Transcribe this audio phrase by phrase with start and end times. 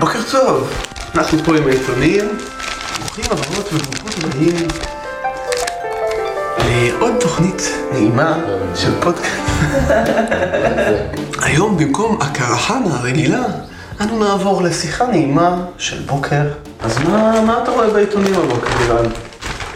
[0.00, 0.70] בוקר טוב,
[1.14, 2.38] אנחנו פה עם העיתונים.
[2.98, 4.68] ברוכים הבאות וברוכות הבאים
[6.68, 7.62] לעוד תוכנית
[7.92, 8.38] נעימה
[8.74, 9.40] של פודקאסט.
[11.42, 13.44] היום במקום הקרחנה הרגילה,
[14.00, 16.42] אנו נעבור לשיחה נעימה של בוקר.
[16.80, 19.10] אז מה, מה אתה רואה בעיתונים הבוקר, אילן?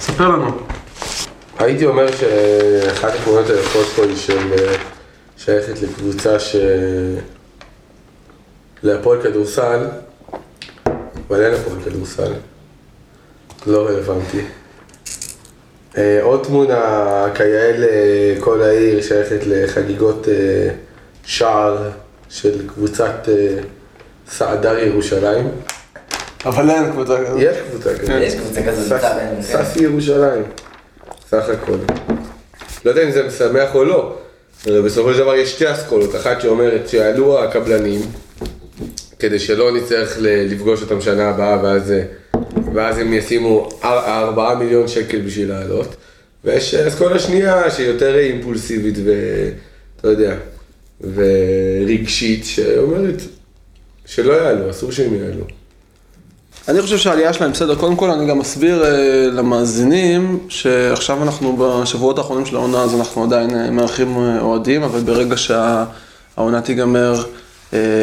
[0.00, 0.50] ספר לנו.
[1.58, 4.74] הייתי אומר שאחת התמונות היפות פה היא של אה,
[5.36, 6.56] שייכת לקבוצה ש...
[8.84, 9.86] להפועל כדורסל,
[11.40, 12.32] אין הפועל כדורסל,
[13.66, 14.40] לא רלוונטי.
[15.98, 16.76] אה, עוד תמונה
[17.34, 20.68] כיאה לכל העיר שייכת לחגיגות אה,
[21.24, 21.90] שער
[22.28, 23.56] של קבוצת אה,
[24.30, 25.48] סעדר ירושלים.
[26.44, 27.36] אבל אין קבוצה כזאת.
[27.40, 28.10] יש קבוצה כזאת.
[28.22, 29.64] יש קבוצה כזאת, סס- בצד, אין, כן.
[29.64, 30.42] ססי ירושלים,
[31.30, 31.76] סך הכל.
[32.84, 34.18] לא יודע אם זה משמח או לא,
[34.66, 38.00] בסופו של דבר יש שתי אסכולות, אחת שאומרת שיעלו הקבלנים,
[39.24, 42.02] כדי שלא נצטרך לפגוש אותם שנה הבאה, ואז, אה,
[42.74, 45.96] ואז הם ישימו אר- ארבעה מיליון שקל בשביל לעלות,
[46.44, 50.34] ויש אסכולה שנייה שהיא יותר אימפולסיבית ואתה יודע,
[51.14, 53.22] ורגשית, שאומרת
[54.06, 55.44] שלא יעלו, אסור שהם יעלו.
[56.68, 57.74] אני חושב שהעלייה שלהם בסדר.
[57.74, 58.90] קודם כל אני גם אסביר אה,
[59.32, 65.36] למאזינים שעכשיו אנחנו בשבועות האחרונים של העונה אז אנחנו עדיין אה, מארחים אוהדים, אבל ברגע
[65.36, 67.24] שהעונה תיגמר,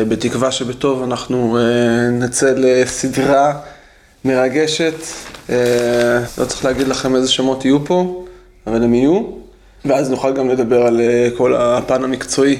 [0.07, 3.59] בתקווה שבטוב אנחנו אה, נצא לסדרה
[4.25, 4.93] מרגשת.
[5.49, 5.55] אה,
[6.37, 8.25] לא צריך להגיד לכם איזה שמות יהיו פה,
[8.67, 9.23] אבל הם יהיו.
[9.85, 12.57] ואז נוכל גם לדבר על אה, כל הפן המקצועי.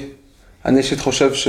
[0.64, 1.48] אני אישית חושב ש...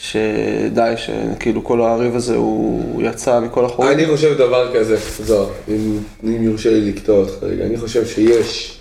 [0.00, 3.92] שדי, שכאילו כל הריב הזה הוא יצא מכל החורים.
[3.92, 8.80] אני חושב דבר כזה, זוהר, אם, אם יורשה לי לקטוע אותך רגע, אני חושב שיש,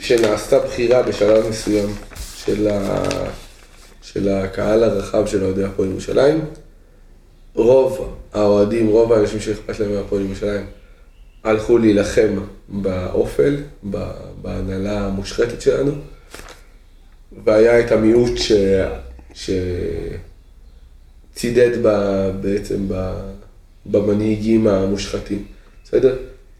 [0.00, 1.88] שנעשתה בחירה בשלב מסוים
[2.44, 3.04] של, ה,
[4.12, 6.44] של הקהל הרחב של אוהדי הפועל ירושלים,
[7.54, 10.66] רוב האוהדים, רוב האנשים שאכפת להם מהפועל ירושלים,
[11.44, 12.28] הלכו להילחם
[12.68, 13.56] באופל,
[14.42, 15.92] בהנהלה המושחתת שלנו,
[17.44, 18.52] והיה את המיעוט ש...
[19.34, 19.50] ש...
[21.34, 21.88] צידד ב,
[22.40, 23.12] בעצם ב,
[23.86, 25.44] במנהיגים המושחתים,
[25.84, 26.16] בסדר?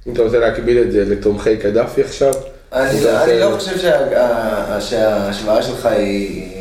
[0.07, 2.33] אם אתה רוצה להקביל את זה לתומכי קדאפי עכשיו,
[2.73, 6.56] אני לא- אני לא חושב שה- שההשוואה שלך היא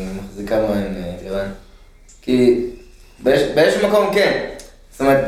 [0.45, 1.47] מחזיקה מים, אה, לירן.
[2.22, 2.66] כי
[3.23, 4.45] באיז- באיזשהו מקום כן.
[4.91, 5.25] זאת אומרת,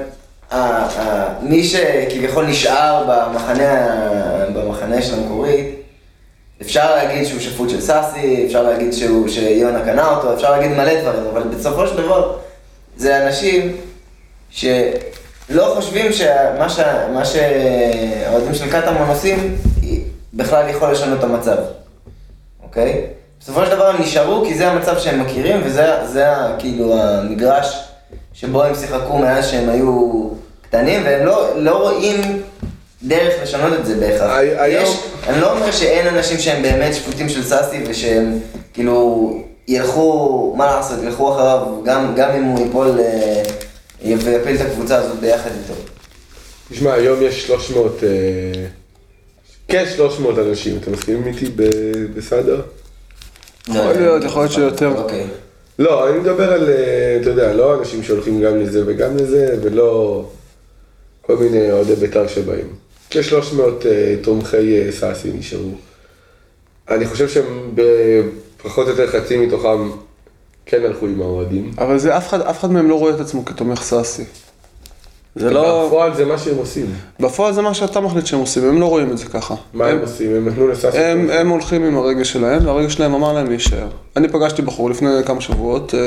[1.41, 3.88] מי שכביכול נשאר במחנה,
[4.56, 5.75] במחנה של המקורית,
[6.61, 11.01] אפשר להגיד שהוא שפוט של סאסי, אפשר להגיד שהוא, שיונה קנה אותו, אפשר להגיד מלא
[11.01, 12.38] דברים, אבל בסופו של דבר
[12.97, 13.77] זה אנשים
[14.50, 14.75] שלא
[15.75, 16.79] חושבים שמה ש-
[17.33, 19.56] שהאוהדים של קטמון עושים
[20.33, 21.57] בכלל יכול לשנות את המצב,
[22.63, 23.06] אוקיי?
[23.47, 26.25] בסופו של דבר הם נשארו כי זה המצב שהם מכירים וזה זה
[26.59, 27.77] כאילו המגרש
[28.33, 30.27] שבו הם שיחקו מאז שהם היו
[30.61, 32.41] קטנים והם לא, לא רואים
[33.03, 34.31] דרך לשנות את זה בהכרח.
[34.37, 34.97] הי- היום- יש,
[35.27, 38.39] אני לא אומר שאין אנשים שהם באמת שפוטים של סאסי ושהם
[38.73, 39.33] כאילו
[39.67, 43.43] ילכו, מה לעשות, ילכו אחריו גם, גם אם הוא ייפול אה,
[44.05, 45.73] ויפיל את הקבוצה הזאת ביחד איתו.
[46.71, 48.09] תשמע, היום יש 300, אה,
[49.67, 51.45] כ-300 אנשים, אתה מסכים איתי
[52.15, 52.61] בסדר?
[53.69, 54.91] יכול להיות, יכול להיות שיותר.
[54.97, 55.28] אוקיי.
[55.79, 60.23] לא, אני מדבר על, אה, אתה יודע, לא אנשים שהולכים גם לזה וגם לזה, ולא
[61.22, 62.67] כל מיני אוהדי בית"ר שבאים.
[63.09, 65.72] כ-300 אה, תומכי אה, סאסי נשארו.
[66.89, 69.89] אני חושב שהם בפחות או יותר חצי מתוכם
[70.66, 71.72] כן הלכו עם האוהדים.
[71.77, 74.23] אבל זה, אף אחד, אף אחד מהם לא רואה את עצמו כתומך סאסי.
[75.39, 75.85] זה לא...
[75.87, 76.85] בפועל זה מה שהם עושים.
[77.19, 79.55] בפועל זה מה שאתה מחליט שהם עושים, הם לא רואים את זה ככה.
[79.73, 80.35] מה הם עושים?
[80.35, 80.97] הם נתנו לסאסי...
[80.97, 83.87] הם, הם הולכים עם הרגש שלהם, והרגש שלהם אמר להם להישאר.
[84.15, 85.99] אני פגשתי בחור לפני כמה שבועות, אה,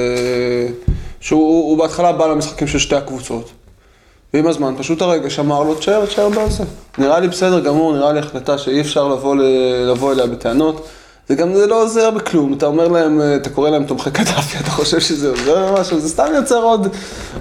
[1.21, 3.51] שהוא הוא בהתחלה בא למשחקים של שתי הקבוצות.
[4.35, 6.65] ועם הזמן פשוט הרגש אמר לו, תשאר, תשאר בזה.
[6.99, 9.37] נראה לי בסדר גמור, נראה לי החלטה שאי אפשר לבוא,
[9.87, 10.87] לבוא אליה בטענות.
[11.31, 14.59] זה גם זה לא עוזר בכלום, אתה אומר להם, אה, אתה קורא להם תומכי קדאפי,
[14.59, 16.87] אתה חושב שזה עוזר משהו, זה סתם יוצר עוד,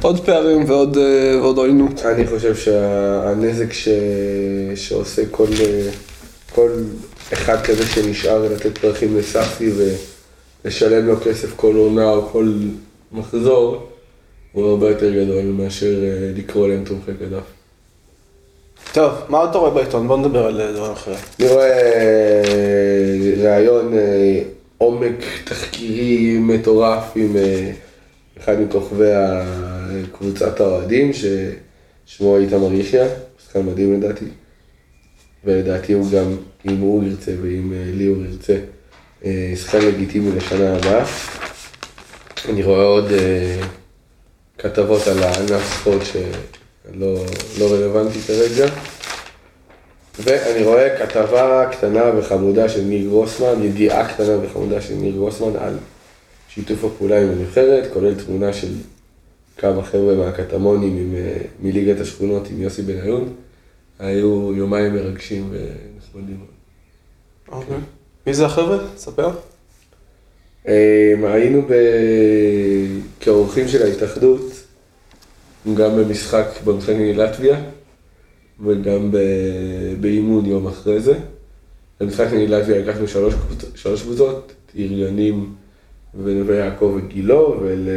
[0.01, 2.05] עוד פערים ועוד, אה, ועוד עוינות.
[2.05, 3.89] אני חושב שהנזק ש...
[4.75, 5.45] שעושה כל,
[6.55, 6.69] כל
[7.33, 9.71] אחד כזה שנשאר לתת פרחים לסאסי
[10.65, 12.53] ולשלם לו כסף כל עונה או כל
[13.11, 13.87] מחזור,
[14.51, 17.58] הוא הרבה יותר גדול מאשר אה, לקרוא להם תומכי קדף.
[18.93, 20.07] טוב, מה אתה רואה בעיתון?
[20.07, 21.17] בוא נדבר על אה, דברים אחרים.
[21.39, 24.41] אני רואה אה, ראיון אה,
[24.77, 27.35] עומק תחקירי מטורף עם
[28.39, 29.11] אחד מכוכבי
[30.11, 33.03] קבוצת האוהדים, ששמו איתמר יחיא,
[33.45, 34.25] שחקן מדהים לדעתי.
[35.45, 36.35] ולדעתי הוא גם,
[36.69, 38.57] אם הוא ירצה ואם אה, ליאור ירצה,
[39.55, 41.05] שחקן לגיטימי לשנה הבאה.
[42.49, 43.05] אני רואה עוד
[44.57, 46.58] כתבות על הענף ספורט שלא
[46.93, 48.67] לא רלוונטי כרגע.
[50.23, 55.77] ואני רואה כתבה קטנה וחמודה של ניר גרוסמן, ידיעה קטנה וחמודה של ניר גרוסמן על
[56.49, 58.73] שיתוף הפעולה עם הנבחרת, כולל תמונה של
[59.57, 63.33] כמה חבר'ה מהקטמונים עם, אה, מליגת השכונות עם יוסי בניון.
[63.99, 66.39] היו יומיים מרגשים ונחמדים.
[67.51, 67.77] אוקיי.
[68.27, 68.77] מי זה החבר'ה?
[68.97, 69.29] ספר.
[70.67, 71.67] אה, היינו.
[73.19, 74.41] כאורחים של ההתאחדות,
[75.75, 77.59] גם במשחק, במשחק נגד לטביה,
[78.65, 79.11] וגם
[79.99, 81.13] באימון יום אחרי זה.
[81.99, 83.33] במשחק נגד לטביה לקחנו שלוש,
[83.75, 85.55] שלוש קבוצות, עיריונים
[86.23, 87.87] ונווה יעקב וגילו, ול...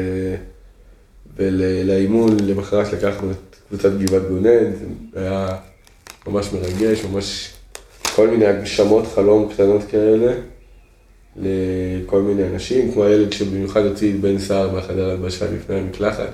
[1.37, 4.73] ולאימון למחרת לקחנו את קבוצת גבעת גונן,
[5.12, 5.56] זה היה
[6.26, 7.53] ממש מרגש, ממש
[8.15, 10.32] כל מיני הגשמות חלום קטנות כאלה
[11.37, 16.29] לכל מיני אנשים, כמו הילד שבמיוחד הוציא את בן סער מהחדר הלבשה לפני המקלחת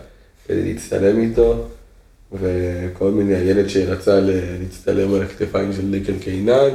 [0.48, 1.66] כדי להצטלם איתו,
[2.32, 6.70] וכל מיני, הילד שרצה להצטלם על הכתפיים של דיקל קינן,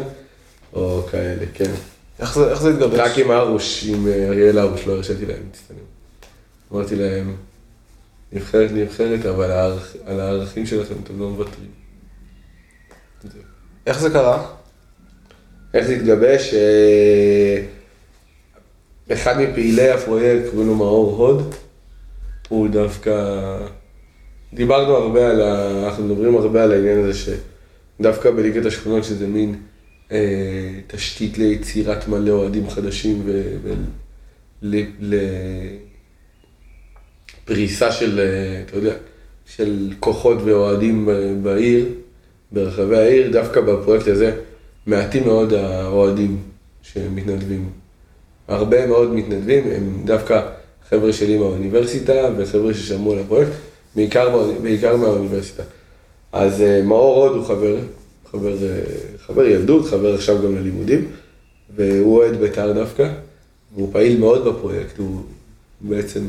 [0.73, 1.71] או כאלה, כן.
[2.19, 2.99] איך זה, איך זה התגבש?
[2.99, 5.77] רק עם ארוש, עם אה, אריאל ארוש, לא הרשיתי להם להצטלם.
[6.73, 7.35] אמרתי להם,
[8.33, 11.69] נבחרת נבחרת, אבל הערכ- על הערכים שלכם אתם לא מוותרים.
[13.87, 14.47] איך זה קרה?
[15.73, 16.53] איך זה התגבש?
[16.53, 17.63] אה,
[19.13, 21.55] אחד מפעילי הפרויקט, קוראים לו מאור הוד,
[22.53, 23.13] הוא דווקא...
[24.53, 25.71] דיברנו הרבה על ה...
[25.85, 27.13] אנחנו מדברים הרבה על העניין הזה
[27.99, 29.55] שדווקא בליגת השכונות שזה מין
[30.11, 33.23] אה, תשתית ליצירת מלא אוהדים חדשים
[37.45, 38.93] ולפריסה של, אה, אתה יודע,
[39.45, 41.85] של כוחות ואוהדים ב- בעיר,
[42.51, 44.35] ברחבי העיר, דווקא בפרויקט הזה
[44.85, 46.37] מעטים מאוד האוהדים
[46.81, 47.69] שמתנדבים.
[48.47, 50.41] הרבה מאוד מתנדבים, הם דווקא
[50.89, 53.51] חבר'ה שלי מהאוניברסיטה וחבר'ה ששמעו על הפרויקט,
[53.95, 55.63] בעיקר, בעיקר מהאוניברסיטה.
[56.31, 57.77] אז אה, מאור הוד הוא חבר,
[58.31, 58.79] חבר, אה,
[59.25, 61.07] חבר ילדות, חבר עכשיו גם ללימודים,
[61.75, 63.09] והוא אוהד בית"ר דווקא,
[63.75, 65.21] והוא פעיל מאוד בפרויקט, הוא
[65.81, 66.21] בעצם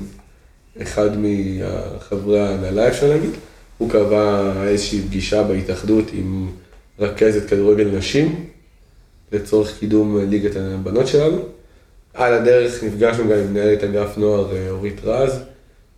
[0.82, 3.30] אחד מחברי ההנהלה אפשר להגיד.
[3.78, 6.48] הוא קבע איזושהי פגישה בהתאחדות עם
[6.98, 8.46] רכזת כדורגל נשים,
[9.32, 11.38] לצורך קידום ליגת הבנות שלנו.
[12.14, 15.40] על הדרך נפגשנו גם עם מנהלת אגף נוער אה, אורית רז,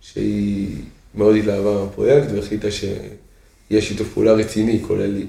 [0.01, 0.75] שהיא
[1.15, 5.21] מאוד התלהבה מהפרויקט והחליטה שיהיה שיתוף פעולה רציני, כולל,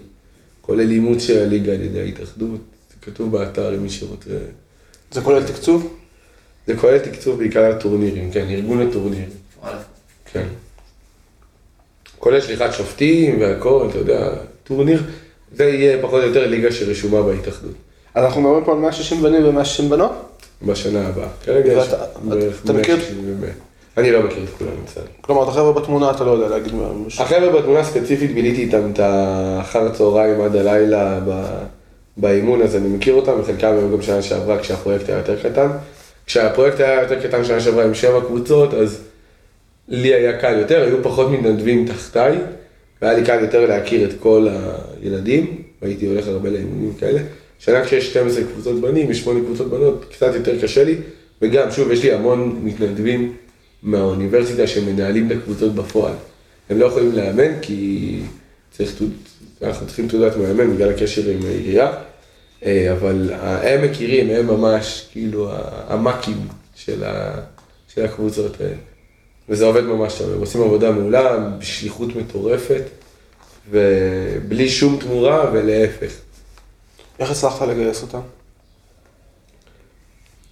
[0.61, 2.61] כולל אימוץ של הליגה על ידי ההתאחדות.
[2.91, 4.31] זה כתוב באתר למי שרוצה.
[5.13, 5.95] זה כולל תקצוב?
[6.67, 9.29] זה כולל תקצוב בעיקר לטורנירים, כן, ארגון הטורנירים,
[9.63, 9.79] וואלה.
[10.33, 10.47] כן.
[12.19, 14.31] כולל שליחת שופטים והכל, אתה יודע,
[14.65, 15.03] טורניר,
[15.53, 17.75] זה יהיה פחות או יותר ליגה שרשומה בהתאחדות.
[18.15, 20.28] אז אנחנו מדברים פה על 160 בנים ו-160 בנות?
[20.63, 21.29] בשנה הבאה.
[21.45, 21.89] כרגע יש
[22.25, 23.47] בערך אתה מכיר- 160 ו-100.
[24.01, 25.05] אני לא מכיר את כולם, מצטער.
[25.21, 26.73] כלומר, את החבר'ה בתמונה אתה לא יודע להגיד
[27.07, 27.23] משהו.
[27.25, 31.21] החבר'ה בתמונה ספציפית ביליתי איתם את האחר הצהריים עד הלילה
[32.17, 35.69] באימון, אז אני מכיר אותם, וחלקם היו גם שנה שעברה כשהפרויקט היה יותר קטן.
[36.27, 39.01] כשהפרויקט היה יותר קטן שנה שעברה עם שבע קבוצות, אז
[39.89, 42.37] לי היה קל יותר, היו פחות מתנדבים תחתיי,
[43.03, 44.49] והיה לי קל יותר להכיר את כל
[45.03, 47.21] הילדים, והייתי הולך הרבה לאימונים כאלה.
[47.59, 50.97] שנה כשיש 12 קבוצות בנים, יש 8 קבוצות בנות, קצת יותר קשה לי,
[51.43, 53.37] וגם, שוב, יש לי המון מתנדבים
[53.83, 56.15] מהאוניברסיטה שמנהלים את הקבוצות בפועל.
[56.71, 58.21] הם לא יכולים לאמן כי
[58.71, 59.03] צריך,
[59.63, 61.93] אנחנו צריכים תעודת מאמן בגלל הקשר עם העירייה,
[62.65, 65.51] אה, אבל הם מכירים, הם ממש כאילו
[65.89, 66.37] המאקים
[66.75, 67.41] של, ה,
[67.95, 68.77] של הקבוצות האלה.
[69.49, 72.83] וזה עובד ממש טוב, הם עושים עבודה מעולה, בשליחות מטורפת,
[73.71, 76.13] ובלי שום תמורה ולהפך.
[77.19, 78.21] איך הצלחת לגייס אותם?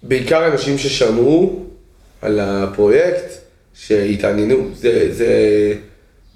[0.02, 1.64] בעיקר אנשים ששמעו
[2.22, 3.32] על הפרויקט,
[3.74, 5.28] שהתעניינו, זה, זה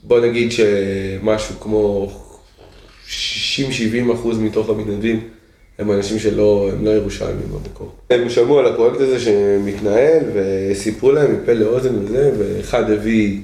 [0.02, 2.10] בוא נגיד שמשהו כמו
[3.06, 3.12] 60-70
[4.14, 5.28] אחוז מתוך המתנדבים
[5.78, 7.92] הם אנשים שלא, הם לא ירושלמים במקור.
[8.10, 13.40] הם שמעו על הפרויקט הזה שמתנהל וסיפרו להם מפה לאוזן וזה, ואחד הביא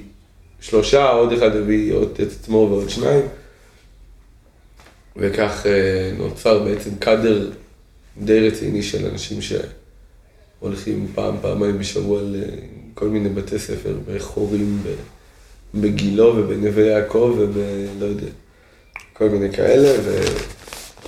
[0.61, 3.21] שלושה, עוד אחד הביא עוד את עצמו ועוד שניים.
[5.17, 7.49] וכך אה, נוצר בעצם קאדר
[8.17, 14.95] די רציני של אנשים שהולכים פעם, פעמיים בשבוע לכל מיני בתי ספר בחורים, ב-
[15.81, 18.27] בגילו ובנווה יעקב ובלא יודע,
[19.13, 20.21] כל מיני כאלה, ו...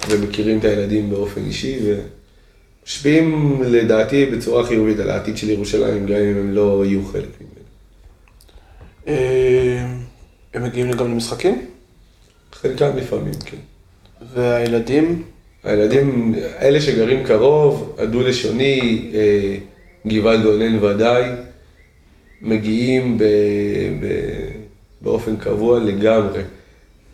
[0.10, 1.80] ומכירים את הילדים באופן אישי
[2.84, 7.54] ומשפיעים לדעתי בצורה חיובית על העתיד של ירושלים, גם אם הם לא יהיו חלק ממנו.
[9.08, 9.86] אה,
[10.54, 11.66] הם מגיעים גם למשחקים?
[12.54, 13.58] חלקם לפעמים, כן.
[14.34, 15.24] והילדים?
[15.64, 19.58] הילדים, אלה שגרים קרוב, הדו-לשוני, אה,
[20.08, 21.24] גבעת גונן ודאי,
[22.42, 23.24] מגיעים ב,
[24.02, 24.06] ב,
[25.02, 26.42] באופן קבוע לגמרי.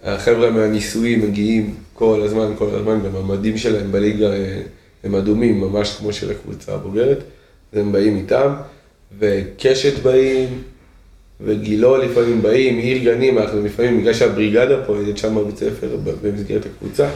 [0.04, 4.62] החבר'ה מהניסויים מגיעים כל הזמן, כל הזמן, גם שלהם בליגה אה,
[5.04, 7.18] הם אדומים, ממש כמו של הקבוצה הבוגרת,
[7.74, 8.54] אז הם באים איתם,
[9.20, 10.64] וקשת באים,
[11.42, 17.10] וגילו לפעמים באים, עיר גנים, אנחנו לפעמים, בגלל שהבריגדה פועלת שם בבית ספר במסגרת הקבוצה,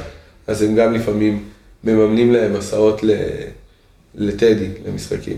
[0.48, 1.44] אז הם גם לפעמים
[1.84, 3.12] מממנים להם הסעות ל...
[4.16, 5.38] לטדי, למשחקים,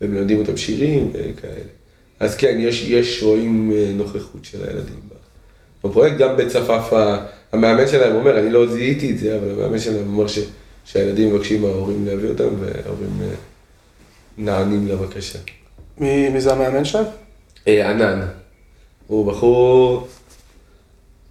[0.00, 1.64] ומלמדים אותם שירים וכאלה.
[2.20, 4.94] אז כן, יש, יש רואים אה, נוכחות של הילדים
[5.84, 7.16] בפרויקט, גם בית צפאפא,
[7.52, 10.38] המאמן שלהם אומר, אני לא זיהיתי את זה, אבל המאמן שלהם אומר ש,
[10.84, 13.34] שהילדים מבקשים מההורים להביא אותם, וההורים אה,
[14.38, 15.38] נענים לבקשה.
[15.98, 17.04] מי, מי זה המאמן שלהם?
[17.68, 18.20] אה, ענן,
[19.06, 20.08] הוא בחור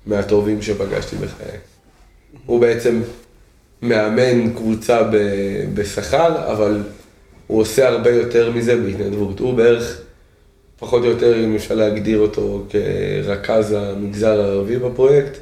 [0.06, 1.58] מהטובים שפגשתי בחיי.
[2.46, 3.02] הוא בעצם
[3.82, 6.84] מאמן קבוצה ב- בשכר, אבל
[7.48, 9.40] הוא עושה הרבה יותר מזה בהתנדבות.
[9.40, 10.02] הוא בערך,
[10.80, 15.38] פחות או יותר, אם אפשר להגדיר אותו כרכז המגזר הערבי בפרויקט,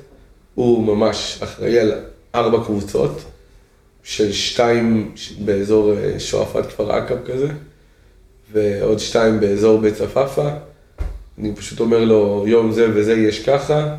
[0.56, 1.94] הוא ממש אחראי על
[2.36, 3.22] ארבע קבוצות,
[4.04, 7.48] של שתיים באזור אה, שועפאט כפר עקב כזה,
[8.52, 10.69] ועוד שתיים באזור בית צפאפא.
[11.40, 13.96] אני פשוט אומר לו, יום זה וזה יש ככה,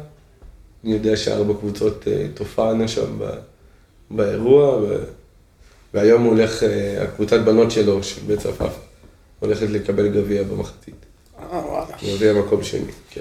[0.85, 3.31] אני יודע שארבע קבוצות אה, תופענה שם ב...
[4.11, 5.05] באירוע, ו...
[5.95, 8.81] והיום הולך, אה, הקבוצת בנות שלו, של בית צפאפא,
[9.41, 10.95] הולכת לקבל גביע במחצית.
[11.39, 12.15] אה, וואלה.
[12.17, 13.21] גביע מקום שני, כן.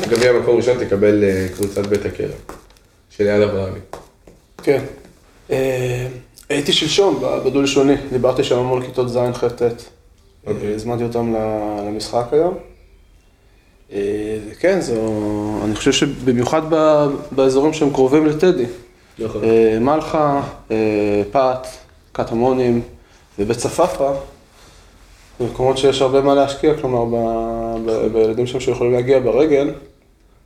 [0.00, 2.38] גביע מקום ראשון תקבל אה, קבוצת בית הכרם,
[3.10, 3.80] של יד אברהמי.
[4.62, 4.84] כן.
[6.48, 9.62] הייתי שלשום בדו לשוני, דיברתי שם המון כיתות ז', ח', ט'.
[10.46, 10.74] אוקיי.
[10.74, 11.34] הזמנתי אותם
[11.86, 12.58] למשחק היום.
[13.92, 13.98] אה,
[14.60, 14.94] כן, זו,
[15.64, 18.64] אני חושב שבמיוחד ב- באזורים שהם קרובים לטדי.
[19.18, 19.42] נכון.
[19.80, 20.76] מלחה, אה,
[21.32, 21.66] פת,
[22.12, 22.80] קטמונים
[23.38, 24.12] ובית צפאפא,
[25.40, 29.70] מקומות שיש הרבה מה להשקיע, כלומר, ב- ב- בילדים שם שיכולים להגיע ברגל.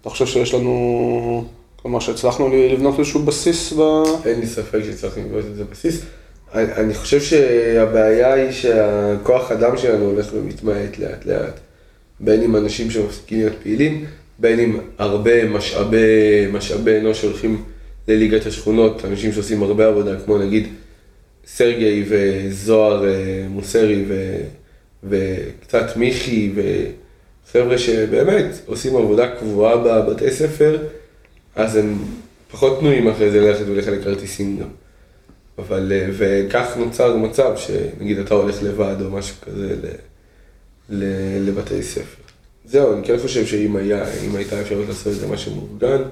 [0.01, 1.45] אתה חושב שיש לנו,
[1.83, 3.81] כלומר, שהצלחנו לבנות איזשהו בסיס ב...
[4.25, 6.03] אין לי ספק שצריך לבנות את זה בסיס.
[6.55, 11.61] אני, אני חושב שהבעיה היא שהכוח אדם שלנו הולך ומתמעט לאט לאט.
[12.23, 14.05] בין אם אנשים שמפסיקים להיות פעילים,
[14.39, 17.65] בין אם הרבה משאבי, משאבי אנוש שהולכים
[18.09, 20.67] לליגת השכונות, אנשים שעושים הרבה עבודה, כמו נגיד
[21.47, 24.37] סרגי וזוהר אה, מוסרי ו,
[25.05, 30.79] וקצת מיכי וחבר'ה שבאמת עושים עבודה קבועה בבתי ספר,
[31.55, 31.99] אז הם
[32.51, 34.69] פחות פנויים אחרי זה ללכת ולחלק כרטיסים גם.
[35.59, 39.77] אבל, אה, וכך נוצר מצב שנגיד אתה הולך לבד או משהו כזה
[40.91, 42.23] לבתי ספר.
[42.65, 44.05] זהו, אני כן חושב שאם היה,
[44.37, 46.03] הייתה אפשרות לעשות את זה משהו מאורגן,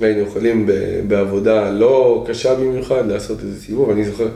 [0.00, 0.68] והיינו יכולים
[1.08, 4.28] בעבודה לא קשה במיוחד לעשות איזה סיבוב, אני זוכר,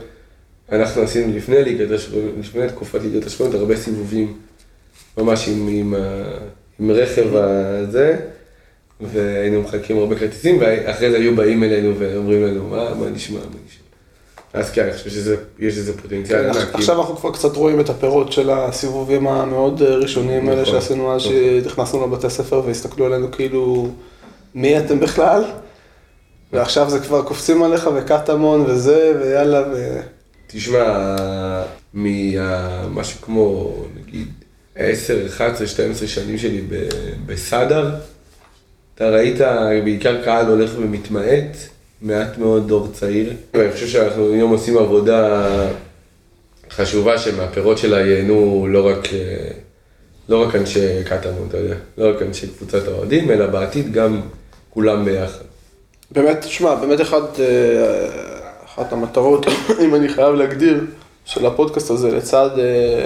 [0.71, 4.33] אנחנו עשינו לפני ליגת השכונות, לפני תקופת ליגת השכונות, הרבה סיבובים,
[5.17, 5.93] ממש עם, עם,
[6.79, 8.17] עם רכב הזה,
[9.01, 13.45] והיינו מחלקים הרבה כרטיסים, ואחרי זה היו באים אלינו ואומרים לנו, מה, מה נשמע, מה
[13.67, 13.82] נשמע.
[14.53, 16.75] אז כן, אני חושב שיש לזה פוטנציאל כן, ענק.
[16.75, 21.15] עכשיו אנחנו כבר קצת רואים את הפירות של הסיבובים המאוד אה, ראשוניים האלה נכון, שעשינו
[21.15, 21.33] אז נכון.
[21.63, 23.87] שנכנסנו לבתי ספר והסתכלו עלינו כאילו,
[24.55, 25.43] מי אתם בכלל?
[26.53, 29.99] ועכשיו זה כבר קופצים עליך וקטמון וזה, ויאללה, ו...
[30.47, 31.15] תשמע,
[31.93, 34.27] ממשהו כמו נגיד
[34.75, 36.89] 10, 11, 12 שנים שלי ב-
[37.25, 37.95] בסאדר,
[38.95, 39.37] אתה ראית
[39.83, 41.57] בעיקר קהל הולך ומתמעט,
[42.03, 43.33] מעט מאוד דור צעיר.
[43.53, 45.47] ואני חושב שאנחנו היום עושים עבודה
[46.69, 49.47] חשובה שמהפירות שלה ייהנו לא רק, אה,
[50.29, 54.21] לא רק אנשי קטמון, אתה יודע, לא רק אנשי קבוצת האוהדים, אלא בעתיד גם
[54.69, 55.43] כולם ביחד.
[56.11, 58.07] באמת, תשמע, באמת אחד, אה,
[58.65, 59.45] אחת המטרות,
[59.85, 60.81] אם אני חייב להגדיר,
[61.25, 63.05] של הפודקאסט הזה, לצד אה,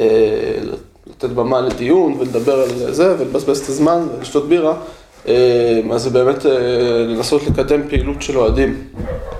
[0.00, 0.58] אה,
[1.06, 4.76] לתת במה לדיון ולדבר על זה ולבזבז את הזמן ולשתות בירה,
[5.24, 8.88] אז זה באמת אה, לנסות לקדם פעילות של אוהדים,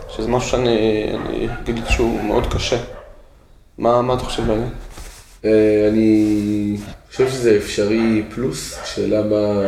[0.09, 2.77] שזה משהו שאני אני גיליתי שהוא מאוד קשה.
[3.79, 4.71] מה, מה אתה חושב בעניין?
[5.45, 6.77] אה, אני
[7.11, 9.63] חושב שזה אפשרי פלוס, שאלה מה,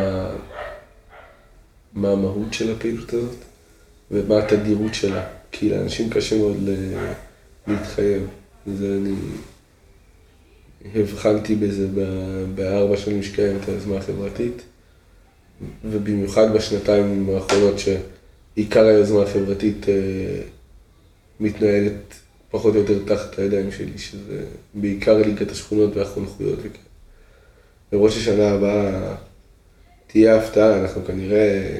[1.95, 3.37] מה המהות של הפעילות הזאת
[4.11, 6.57] ומה התדירות שלה, כי לאנשים קשה מאוד
[7.67, 8.27] להתחייב,
[8.67, 9.15] זה אני
[10.95, 11.87] הבחנתי בזה
[12.55, 14.63] בארבע שנים שקיימת היוזמה החברתית,
[15.85, 20.43] ובמיוחד בשנתיים האחרונות שעיקר היוזמה החברתית אה,
[21.41, 22.15] מתנהלת
[22.51, 26.85] פחות או יותר תחת הידיים שלי, שזה בעיקר ליגת השכונות והחונכויות וכאלה.
[27.93, 29.15] בראש השנה הבאה
[30.07, 31.79] תהיה הפתעה, אנחנו כנראה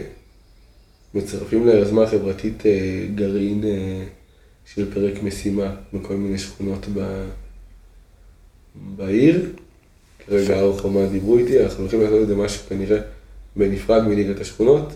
[1.15, 4.05] מצרפים ליוזמה החברתית אה, גרעין אה,
[4.75, 7.27] של פרק משימה בכל מיני שכונות ב...
[8.97, 9.53] בעיר.
[10.27, 12.99] כרגע הר חומה דיברו איתי, אנחנו הולכים לעשות את זה משהו כנראה
[13.57, 14.93] בנפרד מליגת השכונות.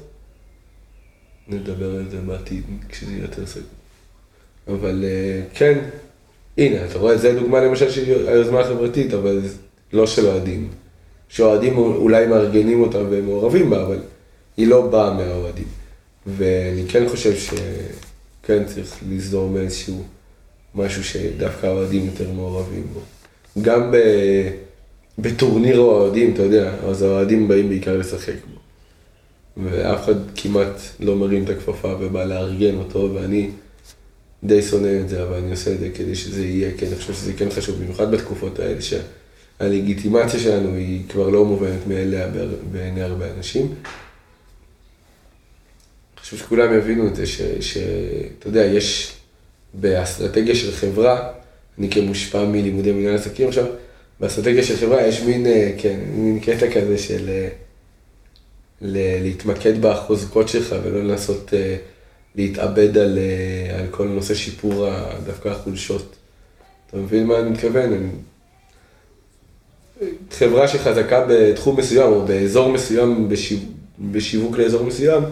[1.49, 3.65] נדבר על זה בעתיד, כשזה יהיה יותר סגור.
[4.69, 5.79] אבל אה, כן,
[6.59, 9.41] הנה, אתה רואה, זה דוגמה למשל של היוזמה החברתית, אבל
[9.93, 10.69] לא של אוהדים.
[11.29, 13.99] שאוהדים אולי מארגנים אותה ומעורבים בה, אבל
[14.57, 15.69] היא לא באה מהאוהדים.
[16.27, 20.05] ואני כן חושב שכן צריך לסדור מאיזשהו
[20.75, 23.01] משהו שדווקא האוהדים יותר מעורבים בו.
[23.63, 23.97] גם ב...
[25.18, 28.61] בטורניר האוהדים, אתה יודע, אז האוהדים באים בעיקר לשחק בו.
[29.64, 33.50] ואף אחד כמעט לא מרים את הכפפה ובא לארגן אותו, ואני
[34.44, 37.12] די שונא את זה, אבל אני עושה את זה כדי שזה יהיה, כי אני חושב
[37.12, 42.28] שזה כן חשוב, במיוחד בתקופות האלה, שהלגיטימציה שלנו היא כבר לא מובנת מאליה
[42.73, 43.75] בעיני הרבה אנשים.
[46.20, 47.26] חשוב שכולם יבינו את זה,
[47.61, 49.12] שאתה יודע, יש
[49.75, 51.32] באסטרטגיה של חברה,
[51.78, 53.66] אני כמושפע מלימודי מנהל עסקים עכשיו,
[54.20, 57.49] באסטרטגיה של חברה יש מין, אה, כן, מין קטע כזה של אה,
[58.80, 61.76] ל- להתמקד בחוזקות שלך ולא לנסות אה,
[62.35, 63.18] להתאבד על,
[63.78, 64.88] על כל נושא שיפור
[65.26, 66.16] דווקא החולשות.
[66.87, 68.11] אתה מבין מה אני מתכוון?
[70.30, 73.58] חברה שחזקה בתחום מסוים או באזור מסוים, בשיו...
[74.12, 75.23] בשיווק לאזור מסוים,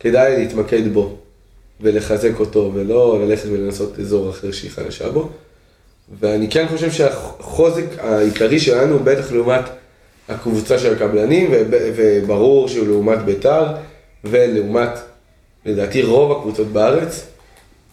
[0.00, 1.16] כדאי להתמקד בו
[1.80, 5.30] ולחזק אותו ולא ללכת ולנסות אזור אחר שהיא חלשה בו.
[6.20, 9.64] ואני כן חושב שהחוזק העיקרי שלנו, בטח לעומת
[10.28, 13.66] הקבוצה של הקבלנים, וברור שהוא לעומת בית"ר,
[14.24, 14.90] ולעומת,
[15.66, 17.26] לדעתי, רוב הקבוצות בארץ,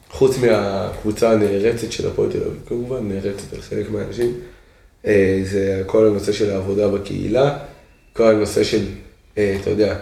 [0.10, 4.34] חוץ מהקבוצה הנערצת של הפועל תל אביב, כמובן, נערצת על חלק מהאנשים,
[5.06, 7.58] אה, זה כל הנושא של העבודה בקהילה,
[8.14, 8.86] כל הנושא של,
[9.38, 9.96] אה, אתה יודע,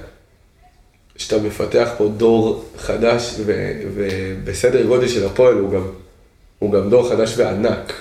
[1.16, 3.36] שאתה מפתח פה דור חדש,
[3.96, 5.84] ובסדר גודל של הפועל הוא גם
[6.60, 7.94] הוא גם דור חדש וענק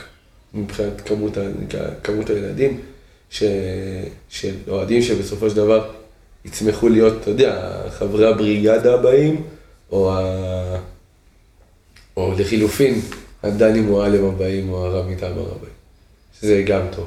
[0.55, 1.33] מבחינת כמות,
[2.03, 2.81] כמות הילדים,
[3.31, 3.43] ש,
[4.29, 5.91] שאוהדים שבסופו של דבר
[6.45, 9.43] יצמחו להיות, אתה יודע, חברי הבריגדה הבאים,
[9.93, 10.79] או, ה,
[12.17, 13.01] או לחילופין,
[13.43, 15.79] הדני מועלם הבאים, או הרב מטעם הבאים.
[16.41, 17.07] שזה גם טוב.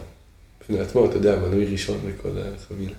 [0.62, 2.94] בפני עצמו, אתה יודע, מנוי ראשון בכל החבילה.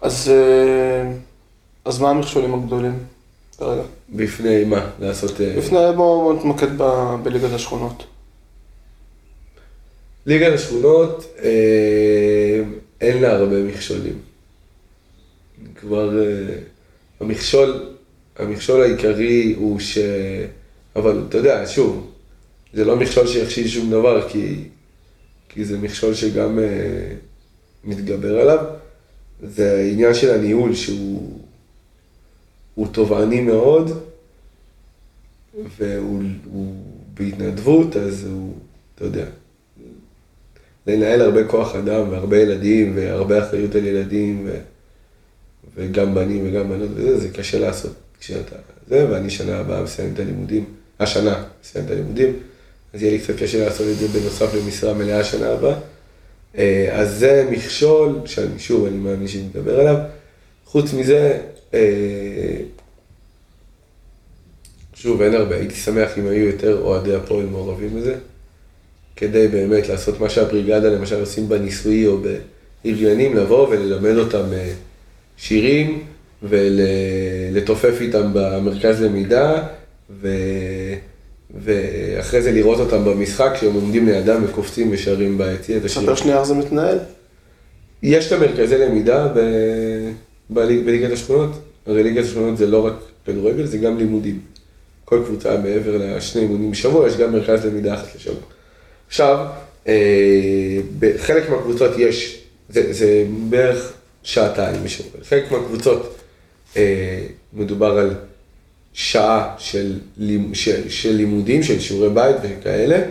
[0.00, 1.12] אז, אה,
[1.84, 2.98] אז מה המכשולים הגדולים?
[3.58, 3.82] כרגע.
[4.12, 4.90] בפני מה?
[5.00, 5.40] לעשות...
[5.40, 6.76] אה, בפני, בואו נתמקד
[7.22, 8.04] בליגת השכונות.
[10.26, 12.62] ליגת השכונות, אה,
[13.00, 14.18] אין לה הרבה מכשולים.
[15.74, 16.54] כבר, אה,
[17.20, 17.94] המכשול,
[18.36, 19.98] המכשול העיקרי הוא ש...
[20.96, 22.10] אבל אתה יודע, שוב,
[22.74, 24.54] זה לא מכשול שיכשיל שום דבר, כי,
[25.48, 27.14] כי זה מכשול שגם אה,
[27.84, 28.64] מתגבר עליו.
[29.42, 31.40] זה העניין של הניהול שהוא
[32.78, 33.90] הוא תובעני מאוד,
[35.78, 36.22] והוא
[37.14, 38.54] בהתנדבות, אז הוא,
[38.94, 39.24] אתה יודע,
[40.86, 44.58] לנהל הרבה כוח אדם והרבה ילדים והרבה אחריות על ילדים ו,
[45.76, 48.56] וגם בנים וגם בנות וזה, זה קשה לעשות כשאתה
[48.88, 50.64] זה, ואני שנה הבאה מסיים את הלימודים,
[51.00, 52.36] השנה מסיים את הלימודים,
[52.94, 55.78] אז יהיה לי קצת קשה לעשות את זה בנוסף למשרה מלאה שנה הבאה.
[56.58, 59.96] אה, אז זה מכשול, שאני שוב, אני מאמין שנדבר עליו.
[60.64, 61.40] חוץ מזה,
[64.94, 68.14] שוב, אין הרבה, הייתי שמח אם היו יותר אוהדי הפועל מעורבים בזה,
[69.16, 72.18] כדי באמת לעשות מה שהבריגדה למשל עושים בניסוי או
[72.84, 74.72] בארגונים, לבוא וללמד אותם אה,
[75.36, 76.04] שירים
[76.42, 79.66] ולתופף איתם במרכז למידה,
[80.20, 80.28] ו...
[81.54, 86.06] ואחרי זה לראות אותם במשחק, כשהם עומדים לידם וקופצים ושרים ביציע את השירים.
[86.06, 86.98] ספר שנייה איך זה מתנהל.
[88.02, 89.38] יש את המרכזי למידה ב...
[90.50, 91.50] בליגת השכונות,
[91.86, 92.94] הרי ליגת השכונות זה לא רק
[93.26, 94.40] כדורגל, זה גם לימודים.
[95.04, 98.42] כל קבוצה מעבר לשני אימונים בשבוע, יש גם מרכז למידה אחת לשבוע.
[99.08, 99.46] עכשיו,
[99.88, 105.20] אה, בחלק מהקבוצות יש, זה, זה בערך שעתיים בשבוע.
[105.20, 106.16] בחלק מהקבוצות
[106.76, 108.14] אה, מדובר על
[108.92, 109.98] שעה של,
[110.52, 113.02] של, של לימודים, של שיעורי בית וכאלה,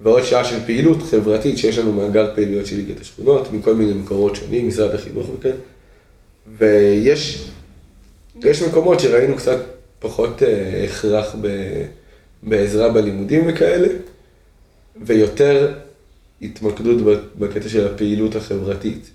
[0.00, 4.36] ועוד שעה של פעילות חברתית, שיש לנו מאגר פעילויות של ליגת השכונות, מכל מיני מקורות
[4.36, 5.54] שונים, משרד החינוך וכאלה.
[6.58, 7.48] ויש
[8.44, 9.58] יש מקומות שראינו קצת
[9.98, 11.48] פחות אה, הכרח ב,
[12.42, 13.88] בעזרה בלימודים וכאלה,
[15.04, 15.74] ויותר
[16.42, 19.10] התמקדות בקטע של הפעילות החברתית,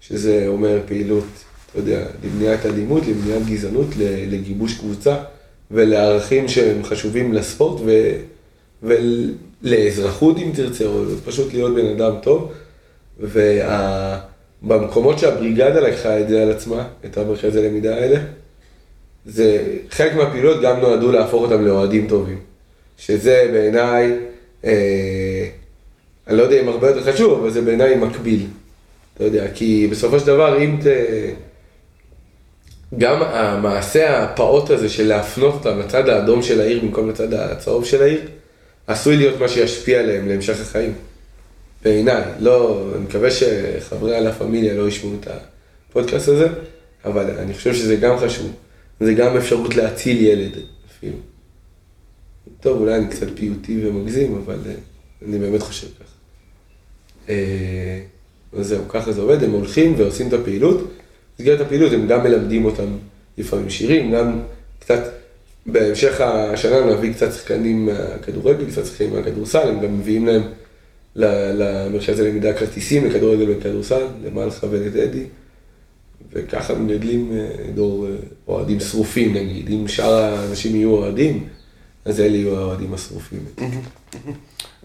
[0.00, 1.24] שזה אומר פעילות,
[1.70, 3.86] אתה יודע, למניעת אלימות, למניעת גזענות,
[4.30, 5.16] לגיבוש קבוצה
[5.70, 8.12] ולערכים שהם חשובים לספורט ו,
[9.62, 12.52] ולאזרחות אם תרצה, או פשוט להיות בן אדם טוב.
[14.64, 18.20] ובמקומות שהבריגדה לקחה את זה על עצמה, את המרכזי הלמידה האלה,
[19.26, 22.38] זה, חלק מהפעילויות גם נועדו להפוך אותם לאוהדים טובים.
[22.98, 24.18] שזה בעיניי,
[24.64, 25.46] אה,
[26.26, 28.46] אני לא יודע אם הרבה יותר חשוב, אבל זה בעיניי מקביל.
[29.14, 30.86] אתה יודע, כי בסופו של דבר, אם ת...
[32.98, 38.02] גם המעשה הפעוט הזה של להפנות אותם לצד האדום של העיר במקום לצד הצהוב של
[38.02, 38.20] העיר,
[38.86, 40.94] עשוי להיות מה שישפיע עליהם להמשך החיים.
[41.84, 45.28] בעיניי, לא, אני מקווה שחברי הלה פמיליה לא ישמעו את
[45.90, 46.48] הפודקאסט הזה,
[47.04, 48.52] אבל אני חושב שזה גם חשוב.
[49.00, 50.52] זה גם אפשרות להציל ילד
[50.90, 51.16] אפילו.
[52.60, 54.72] טוב, אולי אני קצת פיוטי ומגזים, אבל אה,
[55.28, 56.14] אני באמת חושב ככה.
[57.28, 58.00] אה,
[58.58, 60.92] אז זהו, ככה זה עובד, הם הולכים ועושים את הפעילות.
[61.38, 62.96] במסגרת הפעילות הם גם מלמדים אותם
[63.38, 64.40] לפעמים שירים, גם
[64.78, 65.02] קצת,
[65.66, 70.42] בהמשך השנה נביא קצת שחקנים מהכדורגל, קצת שחקנים מהכדורסל, הם גם מביאים להם
[71.16, 75.24] למרכז הלמידה כרטיסים לכדורגל וכדורסל, למלכה ולדדי,
[76.32, 78.10] וככה מגדלים אה, דור אה,
[78.48, 81.48] אוהדים שרופים נגיד, אם שאר האנשים יהיו אוהדים,
[82.04, 83.44] אז אלה יהיו האוהדים השרופים.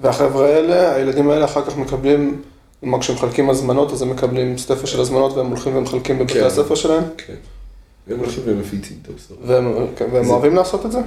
[0.01, 2.41] והחבר'ה האלה, הילדים האלה אחר כך מקבלים,
[2.79, 6.43] כלומר כשהם מחלקים הזמנות, אז הם מקבלים סטפה של הזמנות והם הולכים ומחלקים בבתי כן.
[6.43, 7.03] הספר שלהם?
[7.17, 7.33] כן.
[8.07, 9.39] הם הולכים ומפיצים את הבשורה.
[9.45, 10.99] והם, כן, והם אוהבים לעשות את זה?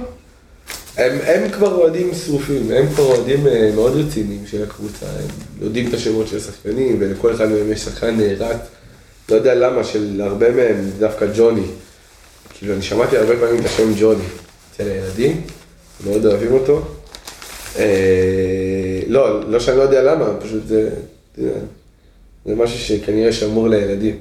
[0.97, 5.27] הם, הם כבר אוהדים שרופים, הם כבר אוהדים אה, מאוד רציניים של הקבוצה, הם
[5.61, 8.61] יודעים את השמות של השחקנים, ולכל אחד מהם יש שחקן נערץ.
[9.29, 11.65] לא יודע למה, של הרבה מהם, דווקא ג'וני.
[12.53, 14.23] כאילו, אני שמעתי הרבה פעמים את השם ג'וני
[14.71, 15.41] אצל הילדים,
[16.05, 16.81] מאוד אוהבים אותו.
[17.77, 20.89] אה, לא, לא שאני לא יודע למה, פשוט זה,
[21.37, 21.59] יודע,
[22.45, 24.17] זה משהו שכנראה שמור לילדים.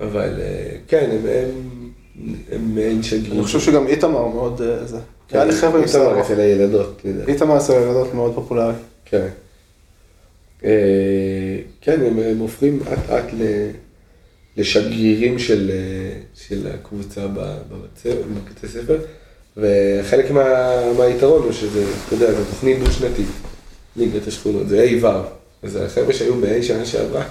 [0.00, 1.26] אבל אה, כן, הם,
[2.52, 3.32] הם, מעין שגרירים.
[3.32, 4.98] אני חושב שגם איתמר מאוד אה, זה.
[5.30, 6.20] היה לי חבר'ה עם איתמר שיער.
[6.20, 7.02] אצל הילדות.
[7.28, 8.72] איתמר אצל הילדות מאוד פופולרי.
[9.04, 9.26] כן.
[10.64, 10.70] אה,
[11.80, 13.24] כן, הם, הופכים אט אט
[14.56, 18.98] לשגרירים של, אה, של הקבוצה בבית- בבתי ספר,
[19.56, 20.44] וחלק מה,
[20.98, 23.26] מהיתרון הוא שזה, אתה יודע, זו תוכנית דו-שנתית,
[23.96, 25.06] ליגת השכונות, זה ה'-ו',
[25.62, 27.24] אז החבר'ה שהיו ב-ה' שנה שעברה,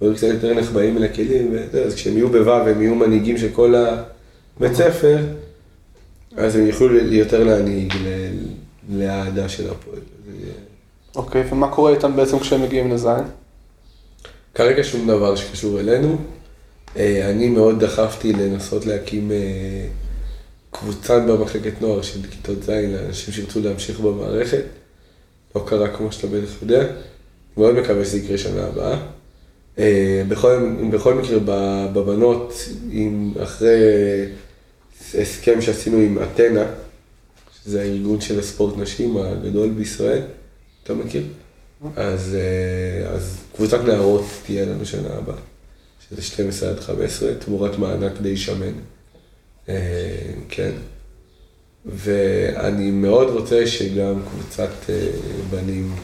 [0.00, 1.54] היו קצת יותר נחבאים אל הכלים,
[1.86, 5.16] אז כשהם יהיו בו' הם יהיו מנהיגים של כל הבית ספר,
[6.36, 7.94] אז הם יוכלו יותר להנהיג
[8.90, 10.00] לאהדה של הפועל.
[11.16, 13.24] אוקיי, ומה קורה איתם בעצם כשהם מגיעים לזין?
[14.54, 16.16] כרגע שום דבר שקשור אלינו.
[16.96, 19.86] אה, אני מאוד דחפתי לנסות להקים אה,
[20.70, 24.64] קבוצה במחלקת נוער של כיתות ז' לאנשים שירצו להמשיך במערכת.
[25.56, 26.86] לא קרה כמו שאתה בטח יודע.
[27.56, 28.98] מאוד מקווה שזה יקרה שנה הבאה.
[29.78, 31.38] אה, בכל, בכל מקרה,
[31.92, 32.54] בבנות,
[32.90, 33.78] עם, אחרי
[35.14, 36.66] הסכם שעשינו עם אתנה,
[37.54, 40.22] שזה הארגון של הספורט נשים הגדול בישראל,
[40.84, 41.22] אתה מכיר?
[41.96, 45.36] אז, אה, אז קבוצת נערות תהיה לנו שנה הבאה,
[46.08, 48.72] שזה 12 עד 15, תמורת מענק די שמן.
[49.68, 50.72] אה, כן.
[51.86, 55.10] ואני מאוד רוצה שגם קבוצת אה,
[55.50, 55.94] בנים,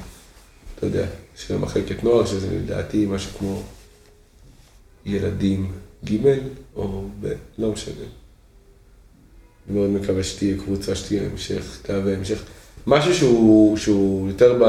[0.75, 3.63] אתה יודע, של מחלקת נוער, שזה לדעתי משהו כמו
[5.07, 5.73] ילדים
[6.05, 6.17] ג'
[6.77, 7.33] או ב...
[7.59, 8.05] לא משנה.
[9.71, 12.43] מאוד מקווה שתהיה קבוצה שתהיה המשך, תהווה המשך.
[12.87, 14.65] משהו שהוא, שהוא יותר ב,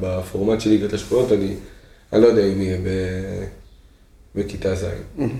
[0.00, 1.54] בפורמט של ליגת השכונות, אני,
[2.12, 2.88] אני לא יודע אם יהיה ב,
[4.34, 4.84] בכיתה ז',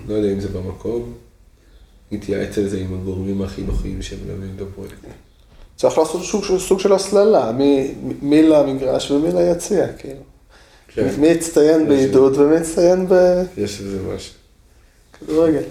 [0.07, 1.13] לא יודע אם זה במקום.
[2.11, 4.95] נתייעץ על זה עם הגורמים החינוכיים שמלמדים את הפרויקט.
[5.75, 10.21] צריך לעשות סוג, סוג של הסללה, מי, מי למגרש ומי ליציע, כאילו.
[10.87, 11.09] כן.
[11.17, 13.07] מי יצטיין בעידוד ומי יצטיין
[13.57, 14.33] יש איזה משהו.
[15.13, 15.63] בכדורגל.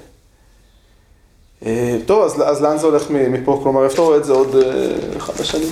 [1.67, 3.61] אה, טוב, אז, אז לאן זה הולך מפה?
[3.63, 5.69] כלומר, איפה אתה רואה את זה עוד אה, חמש שנים?